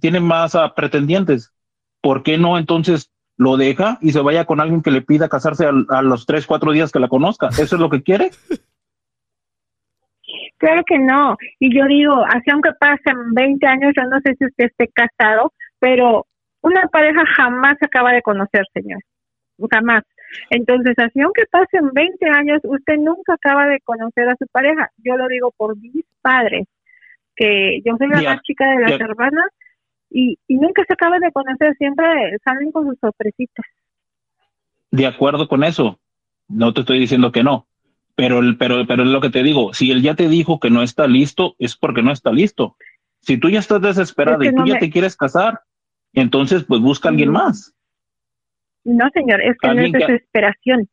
[0.00, 1.52] tiene más ah, pretendientes.
[2.00, 5.66] ¿Por qué no entonces lo deja y se vaya con alguien que le pida casarse
[5.66, 7.48] a, los tres, cuatro días que la conozca?
[7.48, 8.30] ¿Eso es lo que quiere?
[10.64, 11.36] Claro que no.
[11.58, 15.52] Y yo digo, así aunque pasen 20 años, yo no sé si usted esté casado,
[15.78, 16.26] pero
[16.62, 19.00] una pareja jamás se acaba de conocer, señor.
[19.70, 20.04] Jamás.
[20.48, 24.90] Entonces, así aunque pasen 20 años, usted nunca acaba de conocer a su pareja.
[25.04, 26.66] Yo lo digo por mis padres,
[27.36, 29.50] que yo soy la más chica de las hermanas
[30.08, 33.66] y, y nunca se acaba de conocer, siempre salen con sus sorpresitas.
[34.90, 35.98] de acuerdo con eso.
[36.48, 37.66] No te estoy diciendo que no.
[38.16, 39.72] Pero, el, pero, pero es lo que te digo.
[39.74, 42.76] Si él ya te dijo que no está listo, es porque no está listo.
[43.20, 45.60] Si tú ya estás desesperada Es que y tú no ya me- te quieres casar,
[46.12, 47.74] entonces pues busca a alguien más.
[48.84, 50.88] No, señor, es que no es desesperación.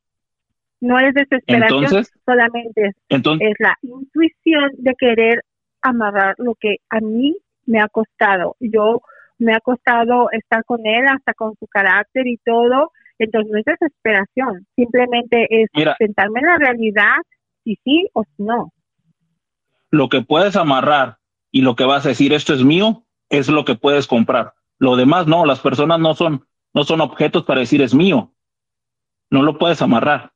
[0.80, 5.43] No es desesperación, Entonces- solamente es Entonces, es la intuición de querer
[5.82, 8.55] amarrar lo que a mí me ha costado.
[8.59, 9.01] Yo
[9.38, 12.91] me ha costado estar con él hasta con su carácter y todo.
[13.22, 15.95] Entonces no es desesperación, simplemente es Mira.
[15.99, 17.17] sentarme en la realidad
[17.63, 18.72] si sí o si no.
[19.91, 21.17] lo que puedes amarrar
[21.51, 24.53] y lo que vas a decir esto es mío, es lo que puedes comprar.
[24.80, 28.32] Lo demás no, las personas no son, no son objetos para decir es mío.
[29.30, 30.32] No lo puedes amarrar.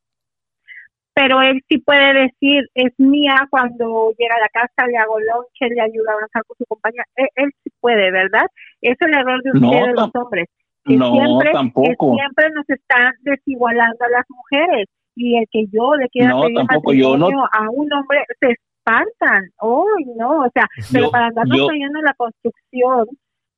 [1.14, 5.74] Pero él sí puede decir es mía cuando llega a la casa, le hago lonche,
[5.74, 7.04] le ayuda a avanzar con su compañía.
[7.16, 8.46] Él, él sí puede, ¿verdad?
[8.82, 10.48] Es el error de No, los hombres.
[10.86, 12.12] Que no, siempre, tampoco.
[12.12, 16.42] que siempre nos están desigualando a las mujeres y el que yo le quiera No,
[16.44, 19.50] pedir tampoco, yo no- a un hombre se espantan.
[19.60, 19.86] Oh,
[20.18, 23.08] no, o sea, pero Yo- para andarnos yo- cayendo en la construcción,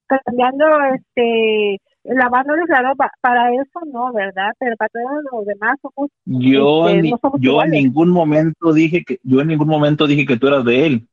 [0.08, 0.66] cambiando,
[0.96, 4.54] este, lavándoles la ropa, para eso no, ¿verdad?
[4.60, 7.84] Pero para todos los demás somos Yo, Este, en, ni- no somos yo en iguales.
[7.84, 11.08] ningún momento dije que, yo en ningún momento dije que tú eras de él.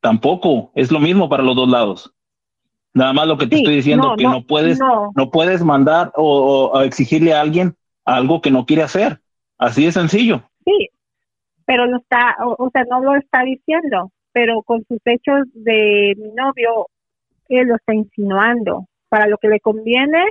[0.00, 2.14] Tampoco, es lo mismo para los dos lados.
[2.94, 5.12] Nada más lo que te Sí, estoy diciendo no, que no, no, puedes, no.
[5.14, 7.74] no puedes mandar o, o exigirle a alguien
[8.04, 9.20] algo que no quiere hacer.
[9.58, 10.42] Así de sencillo.
[10.64, 10.88] Sí,
[11.66, 16.14] pero lo está, o, o sea, no lo está diciendo, pero con sus hechos de
[16.16, 16.86] mi novio,
[17.48, 18.86] él lo está insinuando.
[19.08, 20.24] Para lo que le conviene,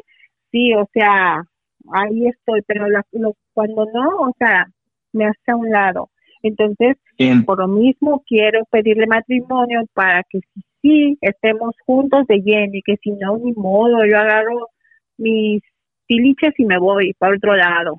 [0.52, 1.44] sí, o sea,
[1.92, 4.68] ahí estoy, pero la- lo- cuando no, o sea,
[5.14, 6.10] me hace a un lado.
[6.44, 12.38] Entonces, En- por lo mismo, quiero pedirle matrimonio para que si sí estemos juntos de
[12.40, 14.70] lleno y que si no, ni modo, yo agarro
[15.18, 15.62] mis
[16.08, 17.98] tiliches y me voy para otro lado.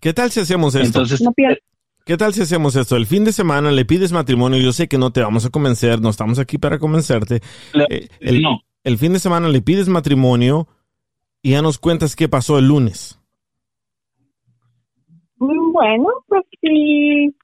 [0.00, 0.86] ¿Qué tal si hacemos esto?
[0.86, 1.56] Entonces, No pierdo.
[2.04, 2.96] ¿Qué tal si hacemos esto?
[2.96, 4.58] El fin de semana le pides matrimonio.
[4.58, 7.40] Yo sé que no te vamos a convencer, no estamos aquí para convencerte.
[7.74, 8.60] Le- Eh, el, no.
[8.82, 10.66] el fin de semana le pides matrimonio
[11.42, 13.20] y ya nos cuentas qué pasó el lunes.
[15.38, 17.34] Mm, Bueno, pues si,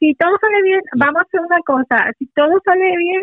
[0.00, 3.22] si todo sale bien, vamos a hacer una cosa, si todo sale bien,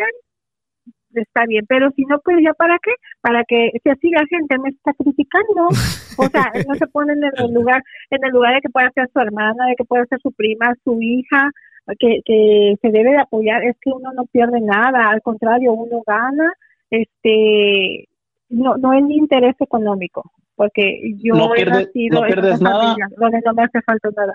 [1.21, 2.91] está bien, pero si no, pues ya para qué,
[3.21, 5.67] para que si así la gente me está criticando,
[6.17, 9.09] o sea, no se ponen en el lugar, en el lugar de que pueda ser
[9.13, 11.49] su hermana, de que pueda ser su prima, su hija,
[11.99, 16.01] que, que se debe de apoyar, es que uno no pierde nada, al contrario, uno
[16.07, 16.53] gana,
[16.89, 18.07] este,
[18.49, 20.23] no, no ni interés económico,
[20.55, 22.83] porque yo No he pierde- nacido no en pierdes una nada.
[22.83, 24.33] familia donde no me hace falta nada,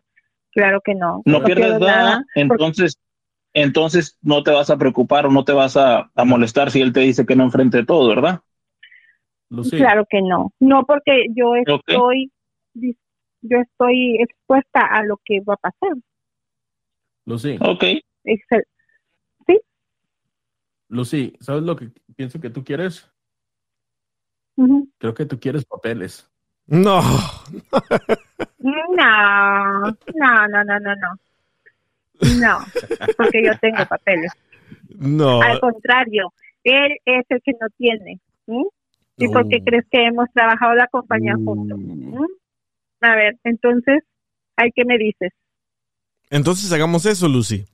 [0.52, 2.98] claro que no, no pierdes nada, entonces,
[3.62, 6.92] entonces no te vas a preocupar o no te vas a, a molestar si él
[6.92, 8.40] te dice que no enfrente de todo, ¿verdad?
[9.50, 10.52] Lucy, Claro que no.
[10.60, 12.30] No porque yo estoy
[12.74, 15.96] yo estoy expuesta a lo que va a pasar.
[17.26, 17.84] Lucy, Ok,
[18.24, 18.64] Es el-
[20.90, 23.10] Lucy, ¿sabes lo que pienso que tú quieres?
[24.98, 26.28] Creo que tú quieres papeles.
[26.66, 27.00] No.
[28.58, 31.08] No, no, no, no, no, no.
[32.40, 32.58] No,
[33.16, 34.32] porque yo tengo papeles.
[34.98, 35.40] No.
[35.42, 36.32] Al contrario,
[36.64, 38.20] Él es el que no tiene.
[38.46, 38.54] ¿sí?
[39.18, 39.64] ¿Y por qué Oh.
[39.64, 41.78] crees que hemos trabajado la compañía juntos?
[41.80, 42.24] Mm.
[43.00, 44.02] A ver, entonces,
[44.56, 45.32] ¿hay qué me dices?
[46.30, 47.64] Entonces hagamos eso, Lucy.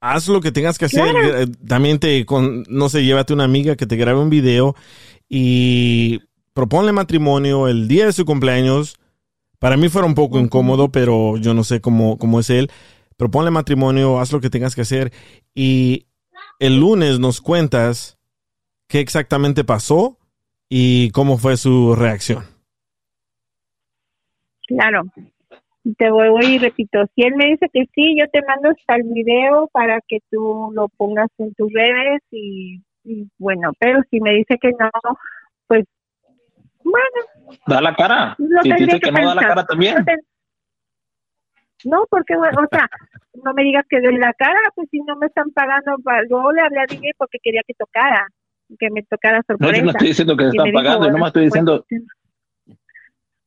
[0.00, 1.10] Haz lo que tengas que hacer.
[1.10, 1.38] Claro.
[1.42, 4.74] Eh, También te, con, no sé, llévate una amiga que te grabe un video
[5.28, 6.20] y
[6.54, 8.98] proponle matrimonio el día de su cumpleaños.
[9.58, 12.70] Para mí fuera un poco incómodo, pero yo no sé cómo, cómo es él.
[13.20, 15.12] Proponle matrimonio, haz lo que tengas que hacer
[15.54, 16.06] y
[16.58, 18.18] el lunes nos cuentas
[18.88, 20.16] qué exactamente pasó
[20.70, 22.44] y cómo fue su reacción.
[24.66, 25.02] Claro.
[25.98, 29.02] Te vuelvo y repito, si él me dice que sí, yo te mando hasta el
[29.02, 34.32] video para que tú lo pongas en tus redes y, y bueno, pero si me
[34.32, 34.90] dice que no,
[35.66, 35.84] pues
[36.82, 38.34] bueno, Da la cara.
[38.62, 39.96] Si dice que no, da la cara también.
[39.98, 40.20] Lo ten-
[41.84, 42.88] No, porque, bueno, o sea,
[43.42, 46.52] no me digas que de la cara, pues si no me están pagando, pa- yo
[46.52, 48.26] le hablé a DJ porque quería que tocara,
[48.78, 49.76] que me tocara No, sorpresa.
[49.76, 51.84] yo no estoy diciendo que se están me pagando, yo bueno, nomás estoy pues, diciendo,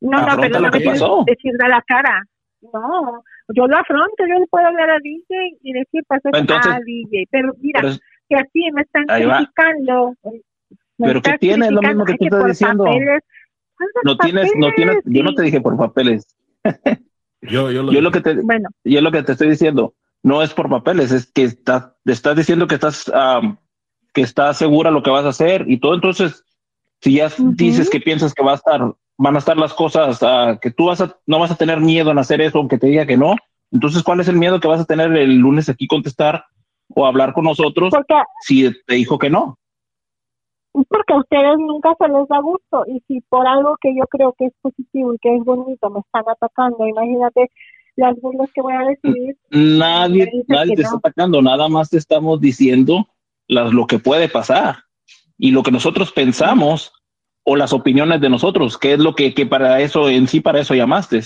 [0.02, 2.24] No, no, pero no que me que decir da la cara.
[2.62, 3.24] No,
[3.54, 7.28] yo lo afronto, yo le puedo hablar a DJ y decir, pasó Entonces- a DJ.
[7.30, 7.94] Pero mira, pero
[8.30, 10.14] que así me están criticando.
[10.98, 11.66] me Pero ¿qué estás tiene?
[11.66, 12.84] Es lo mismo que tú estás diciendo.
[12.86, 13.22] papeles.
[13.78, 15.18] ¿Cuántos no tienes, no tienes, papeles?
[15.18, 16.38] yo no te dije por papeles.
[17.44, 20.42] Yo, yo lo Yo lo que te, Bueno, yo lo que te estoy diciendo no
[20.42, 23.58] es por papeles, es que estás, estás diciendo que estás, am,
[24.14, 25.94] que estás segura lo que vas a hacer y todo.
[25.96, 26.46] Entonces,
[27.02, 30.58] si ya dices que piensas que va a estar, van a estar las cosas, ah,
[30.62, 33.06] que tú vas a, no vas a tener miedo en hacer eso, aunque te diga
[33.06, 33.36] que no.
[33.72, 36.46] Entonces, ¿cuál es el miedo que vas a tener el lunes aquí contestar
[36.90, 39.58] o hablar con nosotros porque, si te dijo que no?
[40.74, 42.84] Porque a ustedes nunca se les da gusto.
[42.88, 46.00] Y si por algo que yo creo que es positivo y que es bonito me
[46.00, 47.52] están atacando, imagínate
[47.96, 49.38] las burlas que voy a recibir.
[49.52, 50.88] Nadie, nadie te no.
[50.88, 53.08] está atacando, nada más te estamos diciendo
[53.48, 54.78] las, lo que puede pasar
[55.38, 56.92] y lo que nosotros pensamos
[57.44, 60.60] o las opiniones de nosotros, que es lo que, que para eso, en sí, para
[60.60, 61.20] eso llamaste.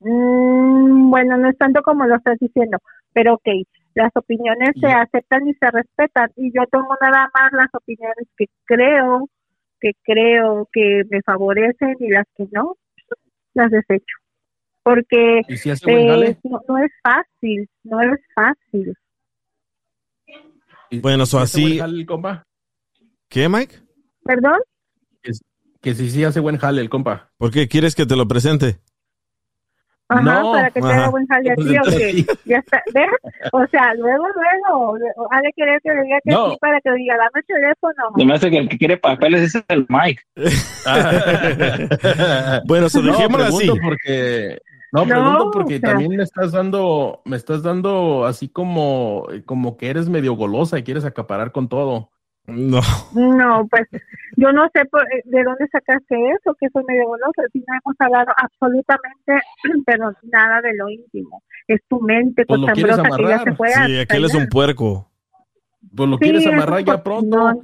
[0.00, 2.78] Mm, bueno, no es tanto como lo estás diciendo,
[3.12, 3.48] pero ok,
[3.98, 8.46] las opiniones se aceptan y se respetan y yo tomo nada más las opiniones que
[8.64, 9.28] creo,
[9.80, 12.76] que creo que me favorecen y las que no,
[13.54, 14.16] las desecho.
[14.84, 16.38] Porque ¿Y si hace buen eh, jale?
[16.44, 18.94] no, no es fácil, no es fácil.
[20.90, 22.42] ¿Y Bueno, so si hace buen así- jale el compa?
[23.28, 23.74] ¿Qué, Mike?
[24.24, 24.58] ¿Perdón?
[25.80, 27.30] Que si sí hace buen jale el compa.
[27.36, 28.78] ¿Por qué quieres que te lo presente?
[30.10, 30.96] Ajá, No, para que te ajá.
[30.96, 32.26] haga buen jale Pues así o sí.
[32.46, 33.10] Ya está, ¿ves?
[33.52, 34.96] O sea, luego, luego,
[35.30, 36.50] ha de querer que le diga que No.
[36.52, 38.02] sí para que diga, dame el teléfono.
[38.16, 40.22] Se me hace que el que quiere papeles es el Mike.
[42.64, 43.56] Bueno, so No, dejémoslo así.
[43.58, 44.58] pregunto porque
[44.92, 49.26] no, No, pregunto porque o sea- también me estás dando, me estás dando así como,
[49.44, 52.10] como que eres medio golosa y quieres acaparar con todo.
[52.48, 52.80] No.
[53.14, 53.86] No, pues
[54.36, 57.42] yo no sé por- eh, de dónde sacaste eso, que soy medio golosa.
[57.52, 59.38] Si no hemos hablado absolutamente,
[59.86, 61.42] pero nada de lo íntimo.
[61.66, 63.44] Es tu mente Pues quieres que ya amarrar.
[63.44, 65.10] se fue Sí, aquel es un puerco.
[65.94, 67.36] Pues lo Sí, quieres eso amarrar ya pronto.
[67.36, 67.60] No,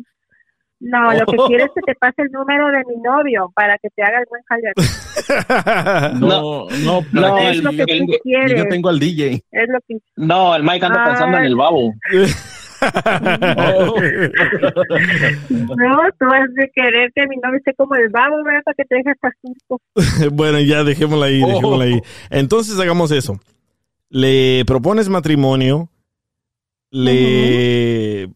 [0.81, 3.89] no, lo que quieres es que te pase el número de mi novio para que
[3.91, 4.73] te haga el buen jale.
[6.21, 8.59] No, no, No, que es lo que el- tú quieres.
[8.59, 9.43] yo tengo al DJ.
[9.51, 11.95] Es lo que No, el Mike anda pensando en el babo.
[15.51, 18.63] No, tú has de querer que mi novio esté como el babo, ¿verdad?
[18.65, 19.81] Para que te dejes hasta susto.
[20.35, 22.03] bueno, ya dejémosla ahí, dejémosla ahí.
[22.31, 23.41] Entonces hagamos eso.
[24.09, 25.91] Le propones matrimonio,
[26.91, 28.31] le,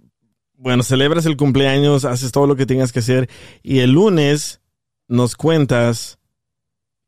[0.54, 3.28] bueno, celebras el cumpleaños, haces todo lo que tengas que hacer
[3.62, 4.60] y el lunes
[5.06, 6.18] nos cuentas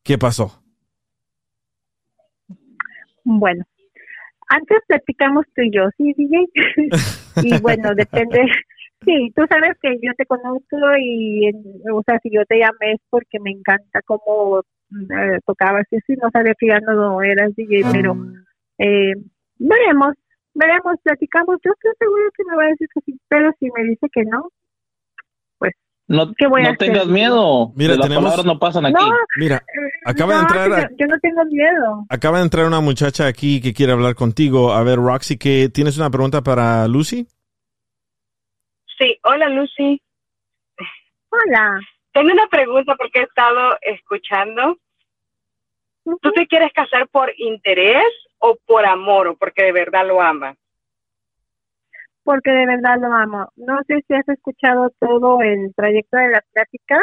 [0.03, 0.63] qué pasó.
[3.25, 3.65] Bueno,
[4.51, 6.47] antes platicamos tú y yo, ¿sí, DJ?
[7.43, 8.41] y bueno, depende.
[9.05, 12.93] Sí, tú sabes que yo te conozco y, en- o sea, si yo te llamé
[12.93, 14.61] es porque me encanta cómo
[14.93, 18.13] eh, tocabas y así, no sabía que ya no eras DJ, pero
[18.79, 19.15] eh,
[19.59, 20.15] veremos,
[20.55, 21.57] veremos, platicamos.
[21.65, 24.25] Yo estoy seguro que me va a decir que sí, pero si me dice que
[24.25, 24.51] no,
[26.13, 26.79] No, ¿Qué voy a no hacer?
[26.89, 27.71] tengas miedo.
[27.77, 28.95] Mira, las tenemos- palabras no pasan aquí.
[28.99, 29.63] no, Mira,
[30.05, 32.05] acaba de entrar a- yo, yo no tengo miedo.
[32.09, 34.73] acaba de entrar una muchacha aquí que quiere hablar contigo.
[34.73, 37.29] A ver, Roxy, ¿qué, ¿tienes una pregunta para Lucy?
[38.99, 40.03] Sí, hola Lucy.
[41.31, 41.79] Hola.
[42.13, 44.79] Tengo una pregunta porque he estado escuchando.
[46.05, 48.05] ¿Tú te quieres casar por interés
[48.39, 50.57] o por amor o porque de verdad lo amas?
[52.23, 53.49] Porque de verdad lo amo.
[53.57, 56.99] No sé si has escuchado todo el trayecto de la plática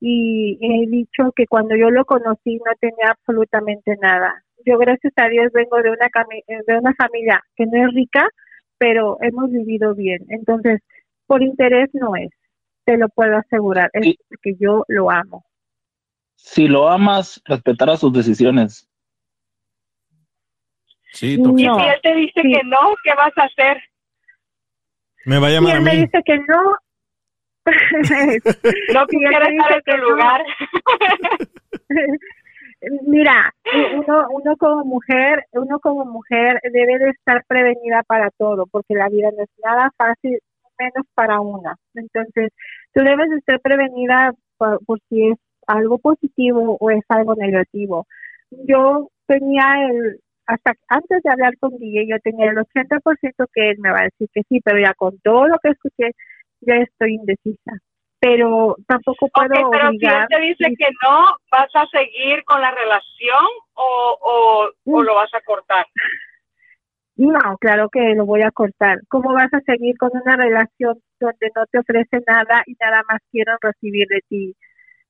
[0.00, 4.44] y he dicho que cuando yo lo conocí no tenía absolutamente nada.
[4.64, 6.08] Yo gracias a Dios vengo de una
[6.66, 8.28] de una familia que no es rica,
[8.78, 10.24] pero hemos vivido bien.
[10.28, 10.80] Entonces,
[11.26, 12.30] Por interés no es,
[12.84, 15.44] te lo puedo asegurar, es porque yo lo amo.
[16.34, 18.88] Si lo amas, respetarás sus decisiones.
[21.12, 23.80] Sí, Y si él te dice que no, ¿qué vas a hacer?
[25.24, 26.00] Me va a Y llamar a él me mí.
[26.02, 26.76] dice que no.
[28.94, 30.10] No Y quisiera estar en no.
[30.10, 30.44] lugar.
[33.06, 33.52] Mira,
[33.94, 39.08] uno, uno como mujer, uno como mujer debe de estar prevenida para todo, porque la
[39.10, 40.38] vida no es nada fácil,
[40.78, 41.76] menos para una.
[41.94, 42.50] Entonces,
[42.94, 48.06] tú debes de estar prevenida por, por si es algo positivo o es algo negativo.
[48.50, 53.78] Yo tenía el, hasta antes de hablar con DJ, yo tenía el 80% que él
[53.78, 56.10] me va a decir que sí, pero ya con todo lo que escuché,
[56.60, 57.72] ya estoy indecisa.
[58.18, 62.60] Pero tampoco puedo Ok, pero si él te dice que no, ¿vas a seguir con
[62.60, 65.86] la relación o, o, o lo vas a cortar?
[67.16, 68.98] No, claro que lo voy a cortar.
[69.08, 73.20] ¿Cómo vas a seguir con una relación donde no te ofrece nada y nada más
[73.30, 74.56] quieren recibir de ti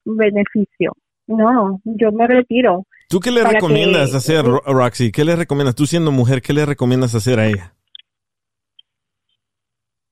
[0.05, 0.93] un beneficio?
[1.26, 2.84] No, yo me retiro.
[3.11, 5.11] ¿Tú qué le recomiendas que- hacer, Ro- Roxy?
[5.11, 5.75] ¿Qué le recomiendas?
[5.75, 7.75] Tú siendo mujer, ¿qué le recomiendas hacer a ella?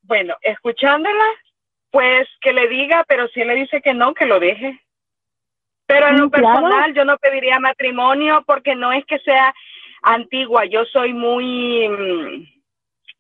[0.03, 1.25] Bueno, escuchándola,
[1.91, 4.81] pues que le diga, pero si él le dice que no, que lo deje.
[5.87, 9.55] Pero en Sí, lo personal, yo no pediría matrimonio porque no es que sea
[10.03, 12.47] antigua, yo soy muy mm,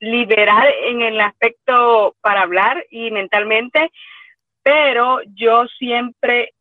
[0.00, 3.90] liberal en el aspecto para hablar y mentalmente,
[4.62, 6.52] pero yo siempre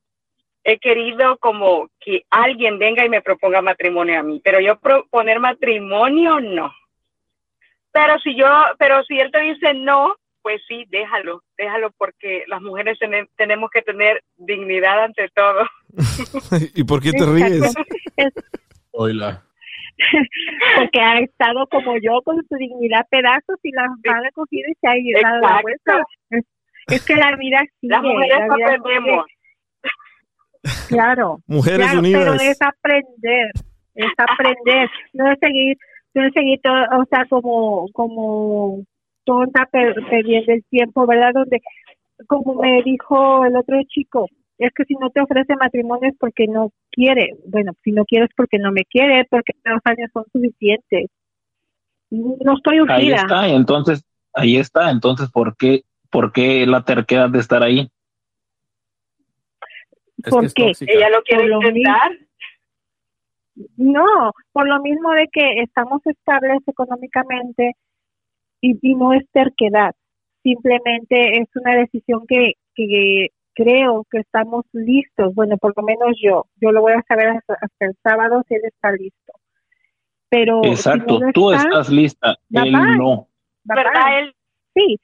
[0.69, 5.39] he querido como que alguien venga y me proponga matrimonio a mí, pero yo proponer
[5.39, 6.73] matrimonio no.
[7.93, 8.45] Pero si yo,
[8.77, 13.69] pero si él te dice no, pues sí, déjalo, déjalo porque las mujeres tene- tenemos
[13.71, 15.61] que tener dignidad ante todo.
[16.75, 17.73] ¿Y por qué te ríes?
[18.91, 19.43] Oila.
[20.75, 24.75] Porque ha estado como yo con su dignidad a pedazos y las ha recogido y
[24.79, 26.03] se ha ido dado la vuelta.
[26.29, 26.45] Es,
[26.87, 27.93] es que la vida sigue.
[27.93, 29.25] Las mujeres la vida aprendemos.
[29.25, 29.36] sigue.
[30.95, 31.39] Claro.
[31.47, 32.23] Mujeres claro, unidas.
[32.37, 33.51] Pero es aprender,
[33.95, 35.77] es aprender, no es seguir,
[36.13, 38.83] no es seguir todo, o sea, como, como
[39.25, 41.31] tonta per- perdiendo el tiempo, ¿verdad?
[41.33, 41.61] Donde,
[42.27, 44.27] como me dijo el otro chico,
[44.57, 47.35] es que si no te ofrece matrimonio es porque no quiere.
[47.47, 51.05] Bueno, si no quieres porque no me quiere, porque dos años son suficientes.
[52.09, 52.81] No estoy Ahí
[53.11, 53.15] urgida.
[53.17, 57.89] está, entonces, ahí está, entonces, ¿por qué, por qué la terquedad de estar ahí?
[60.29, 60.71] ¿Por qué?
[60.81, 62.11] Ella lo quiere Por lo intentar.
[63.75, 67.75] No, por lo mismo de que estamos estables económicamente
[68.61, 69.95] y, y no es terquedad,
[70.43, 76.45] simplemente es una decisión que, que creo que estamos listos, bueno, por lo menos yo,
[76.61, 79.33] yo lo voy a saber hasta, hasta el sábado si él está listo.
[80.29, 83.27] Pero si Exacto, no lo tú está, estás lista, él no.
[83.63, 84.33] bye.
[84.75, 84.99] Sí,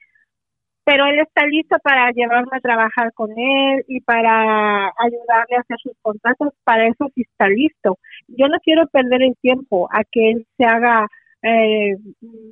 [0.84, 5.78] pero él está listo para llevarme a trabajar con él y para ayudarle a hacer
[5.82, 7.98] sus contratos, para eso sí está listo.
[8.28, 11.06] Yo no quiero perder el tiempo a que él se haga,
[11.42, 11.96] eh,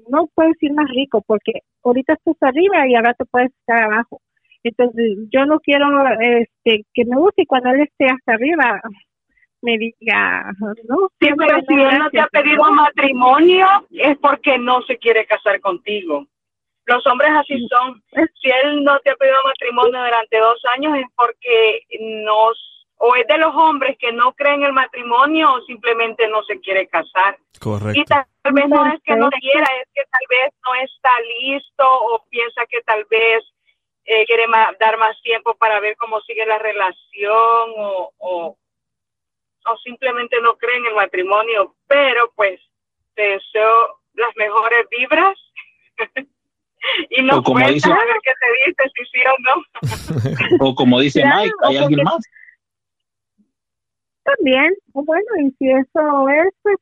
[0.09, 4.21] no puedo decir más rico, porque ahorita estás arriba y ahora te puedes estar abajo.
[4.65, 5.87] Entonces, yo no quiero
[6.21, 8.81] este, que me guste cuando él esté hasta arriba
[9.63, 10.53] me diga,
[10.89, 15.25] no, Sí, pero si él no te ha pedido matrimonio, es porque no se quiere
[15.25, 16.27] casar contigo.
[16.87, 18.03] Los hombres así son.
[18.41, 21.83] Si él no te ha pedido matrimonio durante dos años, es porque
[22.25, 26.43] nos, o es de los hombres que no creen en el matrimonio o simplemente no
[26.43, 27.39] se quiere casar.
[27.55, 28.03] Y Correcto.
[28.43, 31.11] tal vez no es que no quiera, es que tal vez no está
[31.41, 33.45] listo o piensa que tal vez
[34.05, 38.57] eh, quiere ma- dar más tiempo para ver cómo sigue la relación o, o,
[39.67, 41.77] o simplemente no cree en el matrimonio.
[41.87, 42.61] Pero pues
[43.15, 45.39] te deseo las mejores vibras
[47.11, 50.67] y no O como dice- a ver qué te dice, si sí o no.
[50.67, 52.19] O como dice Claro, Mike, ¿hay alguien más?
[54.25, 56.77] También, bueno, y si eso es, pues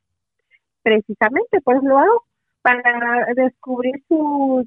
[0.82, 2.24] precisamente, pues lo hago
[2.62, 4.66] para descubrir sus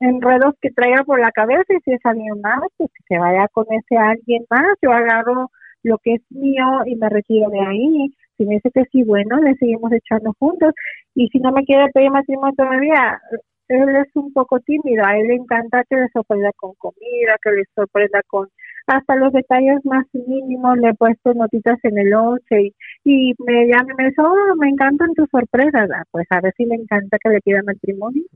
[0.00, 3.46] enredos que traiga por la cabeza y si es alguien más, pues que se vaya
[3.48, 4.66] con ese alguien más.
[4.80, 5.50] Yo agarro
[5.82, 8.14] lo que es mío y me retiro de ahí.
[8.38, 10.72] Si me dice que sí, bueno, le seguimos echando juntos.
[11.14, 13.20] Y si no me quiere pedir matrimonio todavía,
[13.74, 15.04] él es un poco tímido.
[15.04, 18.48] A él le encanta que le sorprenda con comida, que le sorprenda con
[18.86, 20.76] hasta los detalles más mínimos.
[20.78, 22.74] Le he puesto notitas en el lonche y,
[23.04, 25.88] y me llama y me dice, oh, me encantan tus sorpresas.
[25.94, 28.22] Ah, pues a ver si le encanta que le pida matrimonio.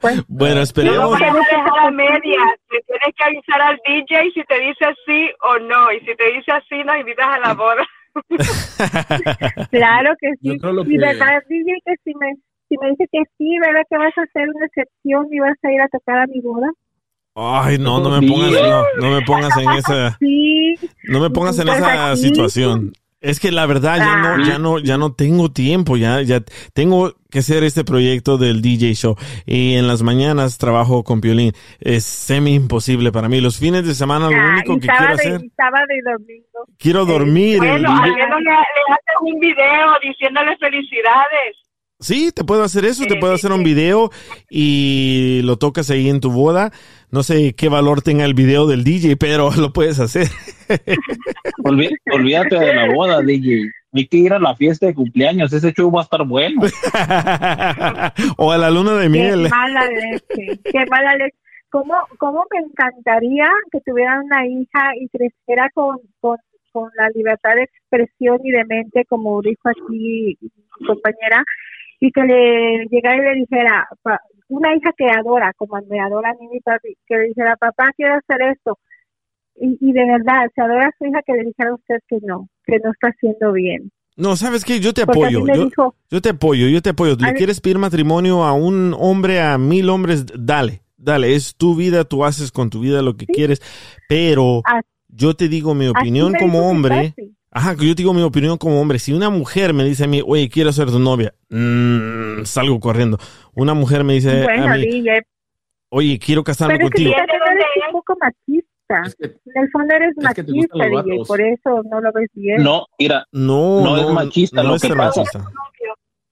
[0.00, 1.14] Pues, Bueno, No esperemos.
[1.20, 2.50] a dejar a medias.
[2.70, 5.92] Le tienes que avisar al DJ si te dice sí o no.
[5.92, 7.84] Y si te dice así, nos invitas a la boda.
[9.70, 10.48] Claro que sí.
[10.50, 12.32] Yo creo lo Y que- verdad, DJ, que si me,
[12.72, 15.72] Si me dice que sí, ¿verdad que vas a hacer una excepción y vas a
[15.72, 16.68] ir a tocar a mi boda?
[17.34, 20.74] Ay, no, no me pongas, no, no me pongas en esa, Sí.
[21.04, 22.92] no me pongas en Pues esa aquí- situación.
[23.20, 26.42] Es que la verdad ya no, ya no, ya no tengo tiempo, ya, ya
[26.72, 29.16] tengo que hacer este proyecto del DJ show
[29.46, 31.52] y en las mañanas trabajo con Piolín.
[31.78, 33.40] Es semi imposible para mí.
[33.40, 36.66] Los fines de semana lo Ah, único y que quiero hacer, y sábado y domingo.
[36.78, 37.58] quiero dormir.
[37.58, 38.56] Bueno, El menos le, le
[38.92, 41.56] haces un video diciéndole felicidades.
[42.02, 44.10] Sí, te puedo hacer eso, te puedo hacer un video
[44.50, 46.70] y lo tocas ahí en tu boda.
[47.10, 50.28] No sé qué valor tenga el video del DJ, pero lo puedes hacer.
[51.64, 53.70] Olví- olvídate de la boda, DJ.
[53.94, 55.52] Hay que ir a la fiesta de cumpleaños.
[55.52, 56.62] Ese show va a estar bueno.
[58.38, 59.44] o a la luna de miel.
[59.44, 61.36] Qué mala leche, qué mala leche.
[61.70, 66.36] ¿Cómo, ¿Cómo me encantaría que tuviera una hija y creciera con, con,
[66.70, 71.42] con la libertad de expresión y de mente, como dijo aquí mi compañera,
[72.04, 76.30] y que le llegara y le dijera, pa- una hija que adora, como me adora
[76.30, 78.76] a mí mi papi, que le dijera, papá, quiero hacer esto.
[79.54, 82.18] Y, y de verdad, se adora a su hija que le dijera a usted que
[82.22, 83.92] no, que no está haciendo bien.
[84.16, 84.80] No, ¿sabes qué?
[84.80, 85.46] Yo te apoyo.
[85.46, 87.14] Yo, dijo- yo te apoyo, yo te apoyo.
[87.18, 90.26] ¿Le quieres pedir matrimonio a un hombre, a mil hombres?
[90.36, 91.34] Dale, dale.
[91.36, 93.62] Es tu vida, tú haces con tu vida lo que quieres.
[94.08, 97.10] Pero Así- yo te digo mi opinión como hombre.
[97.16, 97.34] papi.
[97.54, 98.98] Ajá, que yo te digo mi opinión como hombre.
[98.98, 103.18] Si una mujer me dice a mí, oye, quiero ser tu novia, mm, salgo corriendo.
[103.54, 105.22] Una mujer me dice Bueno, a mí, DJ,
[105.90, 107.14] oye, quiero casarme Pero es que contigo.
[107.20, 109.16] tú también eres un poco machista.
[109.54, 112.62] en el fondo eres es que machista, DJ, por eso no lo ves bien.
[112.62, 114.62] No, mira, no, no, es machista.
[114.62, 115.50] no lo es que ser pasa, machista.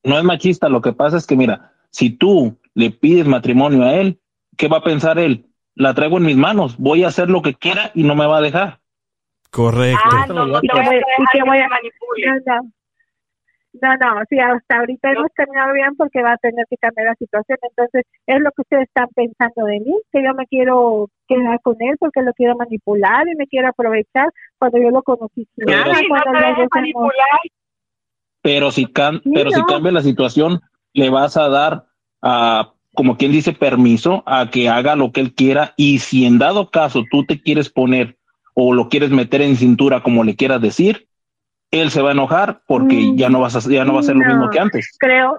[0.04, 0.68] no es machista.
[0.70, 4.18] Lo que pasa es que, mira, si tú le pides matrimonio a él,
[4.56, 5.46] ¿qué va a pensar él?
[5.74, 8.38] La traigo en mis manos, voy a hacer lo que quiera y no me va
[8.38, 8.79] a dejar.
[9.50, 10.00] Correcto.
[10.12, 11.64] Ah, no, no Y te que voy a voy- y dejar que que voy me
[11.64, 12.26] a- manipule.
[12.26, 12.70] No, no.
[13.72, 17.14] No, no, sí, hasta ahorita hemos terminado bien porque va a tener que cambiar la
[17.14, 17.56] situación.
[17.62, 21.76] Entonces, es lo que ustedes están pensando de mí, que yo me quiero quedar con
[21.78, 24.26] él porque lo quiero manipular y me quiero aprovechar
[24.58, 27.38] cuando yo lo conocí Pero- nada, Sí, no cuando te manipular.
[28.42, 29.66] Pero si, can- Sí, pero si no.
[29.66, 30.60] cambia la situación,
[30.92, 31.84] le vas a dar,
[32.22, 35.74] a, como quien dice, permiso a que haga lo que él quiera.
[35.76, 38.18] Y si en dado caso tú te quieres poner
[38.54, 41.06] o lo quieres meter en cintura, como le quieras decir,
[41.70, 44.02] él se va a enojar porque Mm, ya no vas a, ya no va a
[44.04, 44.96] ser lo mismo que antes.
[44.98, 45.38] creo,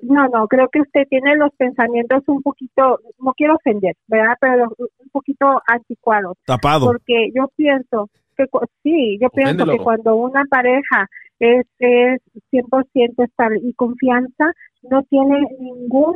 [0.00, 4.34] no, no, creo que usted tiene los pensamientos un poquito, no quiero ofender, ¿verdad?
[4.40, 6.36] Pero un poquito anticuados.
[6.46, 6.86] Tapado.
[6.86, 8.46] Porque yo pienso que,
[8.82, 9.72] sí, yo pienso Oféndelo.
[9.72, 11.06] que cuando una pareja
[11.40, 12.20] es, es
[12.52, 14.52] 100% estable y confianza,
[14.82, 16.14] no tiene ningún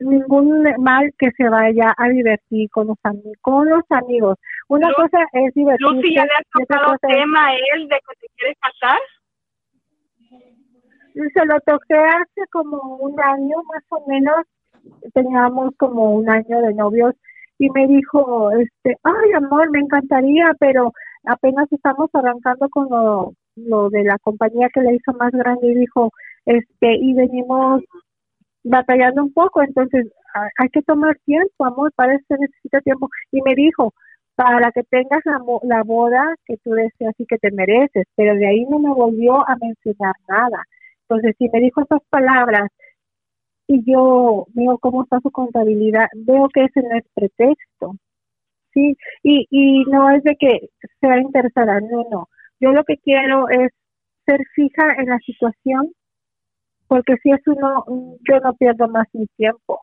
[0.00, 2.96] ningún mal que se vaya a divertir con los,
[3.40, 4.36] con los amigos.
[4.68, 7.96] Una Lu- cosa es divertirse Lucy, ¿ya le has tocado es- tema a él de
[7.96, 8.98] que te quieres casar?
[11.12, 14.36] Se lo toqué hace como un año más o menos,
[15.12, 17.14] teníamos como un año de novios
[17.58, 20.92] y me dijo, este, ay amor, me encantaría, pero
[21.26, 25.74] apenas estamos arrancando con lo, lo de la compañía que le hizo más grande y
[25.74, 26.10] dijo,
[26.46, 27.82] este, y venimos
[28.64, 30.06] batallando un poco, entonces
[30.58, 33.08] hay- que tomar tiempo, amor, para eso necesita tiempo.
[33.32, 33.94] Y me dijo,
[34.36, 38.46] para que tengas la, la boda que tú deseas y que te mereces, pero de
[38.46, 40.64] ahí no me volvió a mencionar nada.
[41.08, 42.68] Entonces, si me dijo esas palabras
[43.66, 47.94] y yo veo cómo está su contabilidad, veo que ese no es pretexto.
[48.74, 50.68] Sí, y, y no es de que
[51.00, 52.28] sea interesada, no, no.
[52.60, 53.70] Yo lo que quiero es
[54.26, 55.92] ser fija en la situación,
[56.90, 57.84] porque si es uno,
[58.28, 59.80] yo no pierdo más mi tiempo.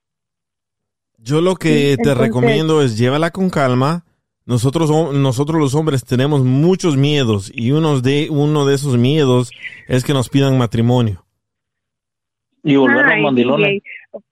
[1.18, 4.04] Yo lo que Sí, te entonces- recomiendo es llévala con calma.
[4.46, 9.52] Nosotros, nosotros los hombres tenemos muchos miedos y uno de, uno de esos miedos
[9.88, 11.24] es que nos pidan matrimonio.
[12.64, 13.82] Y volvernos mandilones.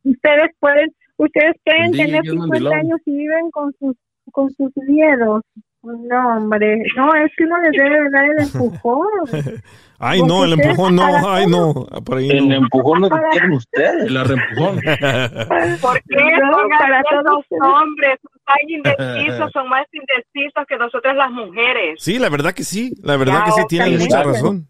[0.03, 2.73] Ustedes pueden, ustedes pueden DJ tener es 50 mandilón.
[2.73, 3.95] años y viven con sus
[4.31, 5.43] con sus miedos.
[5.85, 9.07] No, hombre, no, es que uno les debe dar el empujón.
[9.97, 11.73] Ay, no, el empujón no, ay, no.
[12.03, 12.55] Por ahí El no.
[12.55, 14.03] empujón lo que Para- quieren ustedes.
[14.07, 14.75] El arrempujón.
[15.81, 16.37] ¿Por qué?
[16.43, 17.61] No, Pongan para todos ustedes.
[17.63, 21.95] hombres son tan indecisos, son más indecisos que nosotras las mujeres.
[21.99, 24.67] Sí, la verdad que sí, la verdad Ya, que sí, tienen mucha razón.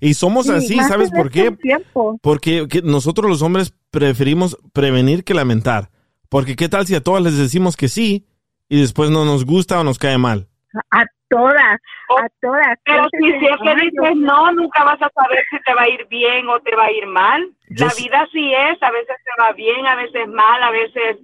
[0.00, 1.42] Y somos Sí, así, ¿sabes por qué?
[1.42, 2.16] estos tiempos.
[2.22, 5.90] Porque que nosotros los hombres preferimos prevenir que lamentar.
[6.30, 8.26] Porque qué tal si a todas les decimos que sí
[8.68, 10.48] y después no nos gusta o nos cae mal.
[10.90, 11.80] A todas,
[12.18, 12.78] a todas.
[12.84, 16.06] Pero si siempre ay, dices no, nunca vas a saber si te va a ir
[16.08, 17.48] bien o te va a ir mal.
[17.70, 21.18] Yo La vida sí es, a veces te va bien, a veces mal, a veces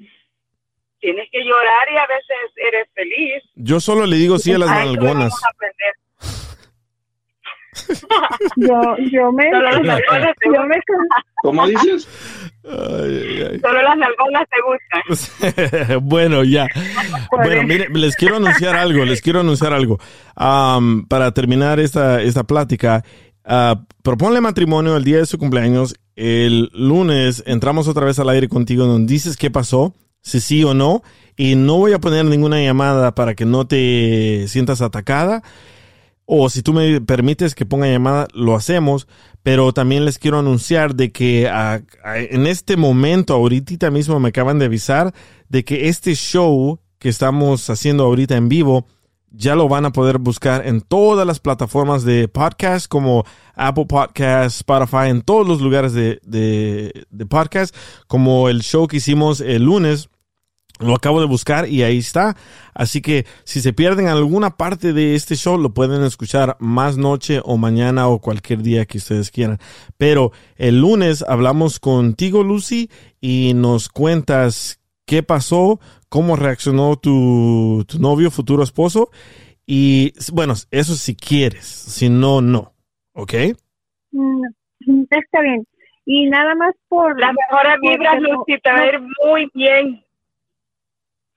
[1.00, 3.42] tienes que llorar y a veces eres feliz.
[3.54, 5.30] Yo solo le digo sí a las A nalgonas.
[5.30, 5.94] vamos a aprender.
[8.56, 10.80] Yo, yo me, Solo las nalgonas te me,
[11.42, 12.08] ¿Cómo dices?
[12.62, 15.16] Solo las nalgonas te
[15.46, 16.00] gustan.
[16.08, 16.66] bueno, ya.
[17.30, 19.98] Bueno, mire, les quiero anunciar algo, les quiero anunciar algo.
[20.34, 23.04] Para terminar esta, esta plática,
[24.02, 25.94] proponle matrimonio el día de su cumpleaños.
[26.16, 30.74] El lunes entramos otra vez al aire contigo donde dices qué pasó, si sí o
[30.74, 31.02] no.
[31.36, 35.42] Y no voy a poner ninguna llamada para que no te sientas atacada.
[36.32, 39.08] O si tú me permites que ponga llamada, lo hacemos.
[39.42, 41.50] Pero también les quiero anunciar de que
[42.04, 45.12] en este momento, ahorita mismo me acaban de avisar
[45.48, 48.86] de que este show que estamos haciendo ahorita en vivo,
[49.32, 53.24] ya lo van a poder buscar en todas las plataformas de podcast como
[53.56, 57.74] Apple Podcasts, Spotify, en todos los lugares de, de, de podcast,
[58.06, 60.08] como el show que hicimos el lunes.
[60.80, 62.36] Lo acabo de buscar y ahí está.
[62.74, 67.40] Así que si se pierden alguna parte de este show, lo pueden escuchar más noche
[67.44, 69.58] o mañana o cualquier día que ustedes quieran.
[69.98, 72.90] Pero el lunes hablamos contigo, Lucy,
[73.20, 79.10] y nos cuentas qué pasó, cómo reaccionó tu, tu novio, futuro esposo.
[79.66, 82.72] Y bueno, eso si quieres, si no, no.
[83.12, 83.34] ¿Ok?
[84.12, 84.42] Mm,
[85.10, 85.66] Está bien.
[86.06, 87.20] Y nada más por...
[87.20, 90.02] Las mejores vibras, Lucy, te va a ir muy bien.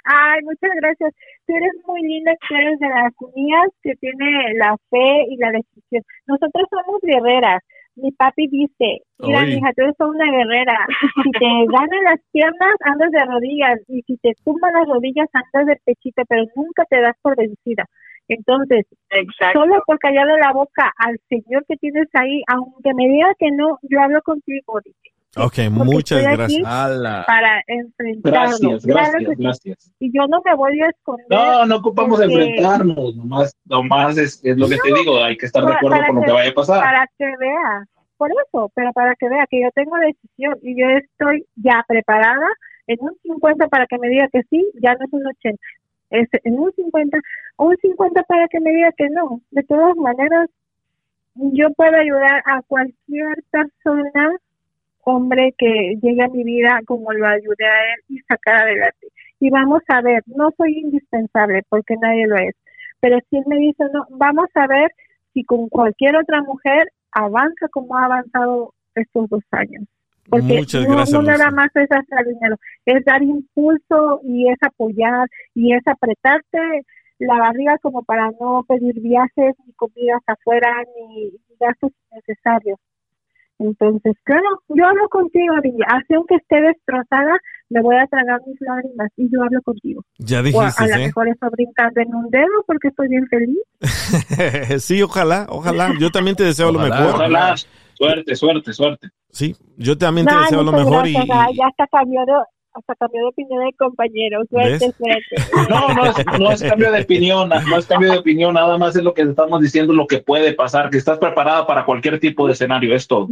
[0.04, 1.14] Ay, muchas gracias.
[1.46, 5.52] Tú eres muy linda, tú eres de las mías que tiene la fe y la
[5.52, 6.04] decisión.
[6.28, 7.62] Nosotros somos guerreras.
[7.96, 9.54] Mi papi dice, mira, Oy.
[9.54, 10.88] hija, tú eres una guerrera.
[11.24, 11.40] Si te
[11.72, 13.80] ganan las piernas, andas de rodillas.
[13.88, 17.86] Y si te tumban las rodillas, andas de pechito, pero nunca te das por vencida.
[18.28, 18.86] Entonces,
[19.54, 23.78] solo por callarle la boca al señor que tienes ahí, aunque me diga que no,
[23.84, 24.80] yo hablo contigo.
[24.84, 25.13] dice.
[25.36, 26.64] Ok, Porque muchas estoy gracias.
[26.64, 28.78] aquí Para enfrentarlo.
[28.84, 29.92] Gracias, gracias.
[30.00, 31.26] Y yo no me voy a esconder.
[31.30, 35.48] No, no ocupamos porque- enfrentarnos, nomás, nomás es, es lo que te digo, hay que
[35.48, 36.84] estar de acuerdo con lo que vaya a pasar.
[36.84, 37.86] Para que vea,
[38.18, 42.48] por eso, pero para que vea que yo tengo decisión y yo estoy ya preparada
[42.86, 45.60] en un 50 para que me diga que sí, ya no es un 80.
[46.12, 47.18] Es en un 50,
[47.56, 49.42] o un 50 para que me diga que no.
[49.50, 50.48] De todas maneras,
[51.34, 54.38] yo puedo ayudar a cualquier persona,
[55.06, 59.08] hombre que llegue a mi vida como lo ayudé a él y sacar adelante.
[59.40, 62.56] Y vamos a ver, no soy indispensable porque nadie lo es,
[63.00, 64.92] pero si él me dice, no, vamos a ver
[65.34, 69.84] si con cualquier otra mujer avanza como ha avanzado estos dos años.
[70.30, 72.56] Porque Muchas no, gracias, no nada más es hacer dinero,
[72.86, 76.86] es dar impulso y es apoyar y es apretarte
[77.20, 82.80] la barriga como para no pedir viajes ni comidas afuera ni gastos innecesarios.
[83.64, 85.86] Entonces, claro, yo hablo contigo, Villa.
[85.88, 90.04] Así aunque esté destrozada, me voy a tragar mis lágrimas y yo hablo contigo.
[90.18, 91.06] Ya O a, dijiste, a lo ¿eh?
[91.08, 93.60] mejor estoy brincando en un dedo porque estoy bien feliz.
[94.84, 95.94] sí, ojalá, ojalá.
[96.00, 97.16] Yo también te deseo lo mejor.
[97.16, 97.56] ojalá.
[97.94, 99.10] Suerte, suerte, suerte.
[99.30, 102.34] Sí, yo también te deseo lo mejor y, ya hasta cambió de,
[102.74, 104.42] hasta cambió de opinión el compañero.
[104.50, 104.96] Suerte, ¿Ves?
[104.96, 105.36] suerte.
[105.70, 108.96] No, no es, no es cambio de opinión, no es cambio de opinión, nada más
[108.96, 112.48] es lo que estamos diciendo, lo que puede pasar, que estás preparada para cualquier tipo
[112.48, 113.30] de escenario, es todo.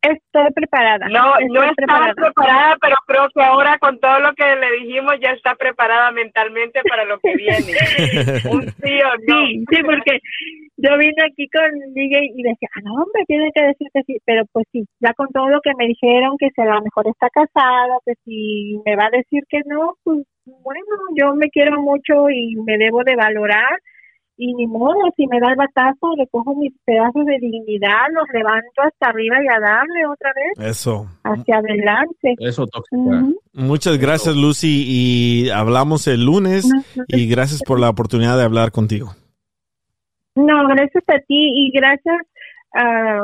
[0.00, 1.08] Estoy preparada.
[1.08, 5.14] No, estoy no estaba preparada, pero creo que ahora con todo lo que le dijimos
[5.20, 7.72] ya está preparada mentalmente para lo que viene.
[8.50, 9.46] Un sí o no.
[9.46, 10.20] Sí, sí, porque
[10.78, 14.16] yo vine aquí con DJ y decía, ah, no, hombre, tiene que decir que sí,
[14.24, 17.08] pero pues sí, ya con todo lo que me dijeron, que si a lo mejor
[17.08, 21.82] está casado, que si me va a decir que no, pues bueno, yo me quiero
[21.82, 23.78] mucho y me debo de valorar
[24.40, 28.24] y ni modo, si me da el batazo, le cojo mis pedazos de dignidad, los
[28.32, 31.08] levanto hasta arriba y a darle otra vez eso.
[31.24, 32.36] hacia adelante.
[32.38, 33.00] Eso tóxica.
[33.00, 33.40] Ujú.
[33.52, 36.70] Muchas gracias, Lucy, y hablamos el lunes
[37.08, 39.10] y gracias por la oportunidad de hablar contigo.
[40.46, 42.16] No, gracias a ti y gracias
[42.74, 43.20] a,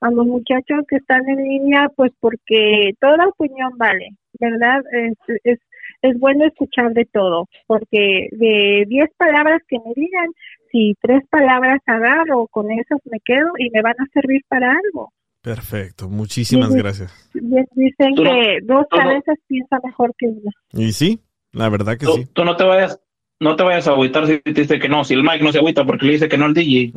[0.00, 4.82] a los muchachos que están en línea, pues porque toda opinión vale, ¿verdad?
[4.92, 5.58] Es, es,
[6.02, 10.28] es bueno escuchar de todo, porque de 10 palabras que me digan,
[10.70, 15.12] si tres palabras agarro, con esas me quedo y me van a servir para algo.
[15.42, 16.78] Perfecto, muchísimas Sí.
[16.78, 17.30] gracias.
[17.34, 20.52] Y Dicen no- que dos tú no- cabezas piensa mejor que una.
[20.72, 21.20] Y sí,
[21.52, 22.26] la verdad que Tú, sí.
[22.32, 23.00] tú no te vayas,
[23.40, 25.58] no te vayas a agüitar si te dice que no, si el Mike no se
[25.58, 26.92] agüita porque le dice que no al DJ.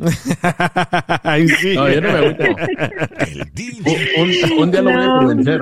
[1.22, 1.74] Ay, sí.
[1.74, 2.44] No, yo no me agüito.
[2.44, 4.12] El DJ.
[4.16, 5.60] Un, un- un día lo voy a convencer.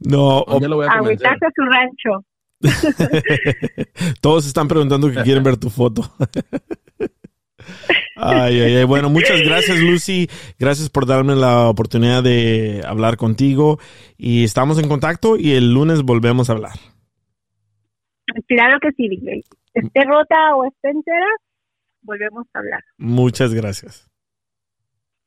[0.00, 1.26] No, Un día lo voy a convencer.
[1.26, 2.24] Agüitarse a su rancho.
[4.20, 6.02] todos están preguntando que quieren ver tu foto.
[8.16, 8.84] Ay, ay, ay.
[8.84, 10.28] Bueno, muchas gracias, Lucy.
[10.58, 13.78] Gracias por darme la oportunidad de hablar contigo.
[14.16, 16.72] Y estamos en contacto y el lunes volvemos a hablar.
[18.48, 19.42] Claro que sí, DJ.
[19.74, 21.26] Esté rota o esté entera,
[22.02, 22.82] volvemos a hablar.
[22.98, 24.10] Muchas gracias.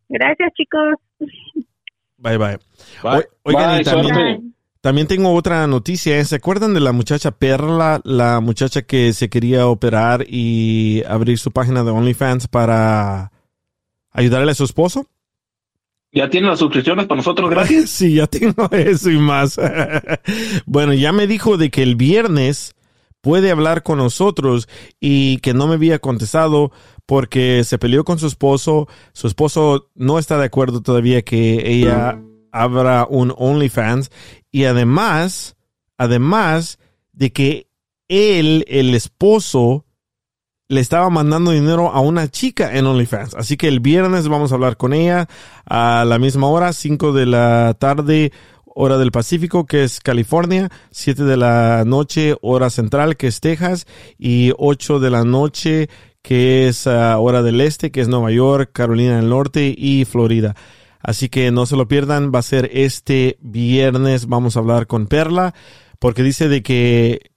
[0.07, 0.95] Gracias, chicos.
[2.17, 2.57] Bye, bye.
[3.03, 3.25] Bye.
[3.43, 6.23] Oigan, Bye, y también, tengo otra noticia.
[6.23, 11.51] ¿Se acuerdan de la muchacha Perla, la muchacha que se quería operar y abrir su
[11.51, 13.31] página de OnlyFans para
[14.11, 15.07] ayudarle a su esposo?
[16.11, 17.89] ¿Ya tienen las suscripciones para nosotros gratis?
[17.89, 19.59] Sí, ya tengo eso y más.
[20.67, 22.74] bueno, ya me dijo de que el viernes
[23.25, 24.69] puede hablar con nosotros
[24.99, 26.71] y que no me había contestado
[27.07, 28.87] porque se peleó con su esposo.
[29.13, 32.21] Su esposo no está de acuerdo todavía que ella
[32.51, 34.11] abra un OnlyFans
[34.51, 35.57] y además,
[35.97, 36.77] además
[37.13, 37.67] de que
[38.09, 39.85] él, el esposo,
[40.67, 43.33] le estaba mandando dinero a una chica en OnlyFans.
[43.33, 45.27] Así que el viernes vamos a hablar con ella
[45.65, 48.31] a la misma hora, 5 de la tarde,
[48.75, 53.87] hora del Pacífico, que es California, 7 de la noche, hora central, que es Texas,
[54.19, 55.89] y 8 de la noche,
[56.21, 60.55] que es ah, hora del este, que es Nueva York, Carolina del Norte y Florida.
[60.99, 65.07] Así que no se lo pierdan, va a ser este viernes, vamos a hablar con
[65.07, 65.53] Perla,
[65.99, 67.31] porque dice de que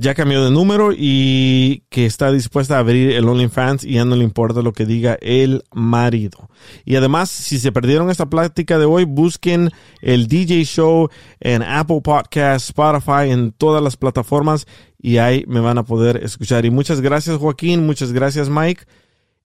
[0.00, 4.16] ya cambió de número y que está dispuesta a abrir el OnlyFans y ya no
[4.16, 6.48] le importa lo que diga el marido.
[6.86, 9.70] Y además, si se perdieron esta plática de hoy, busquen
[10.00, 14.66] el DJ Show en Apple Podcast, Spotify, en todas las plataformas
[14.98, 16.64] y ahí me van a poder escuchar.
[16.64, 18.84] Y muchas gracias Joaquín, muchas gracias Mike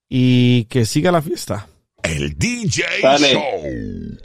[0.08, 1.68] y que siga la fiesta.
[2.02, 3.34] El DJ Dale.
[3.34, 4.25] Show.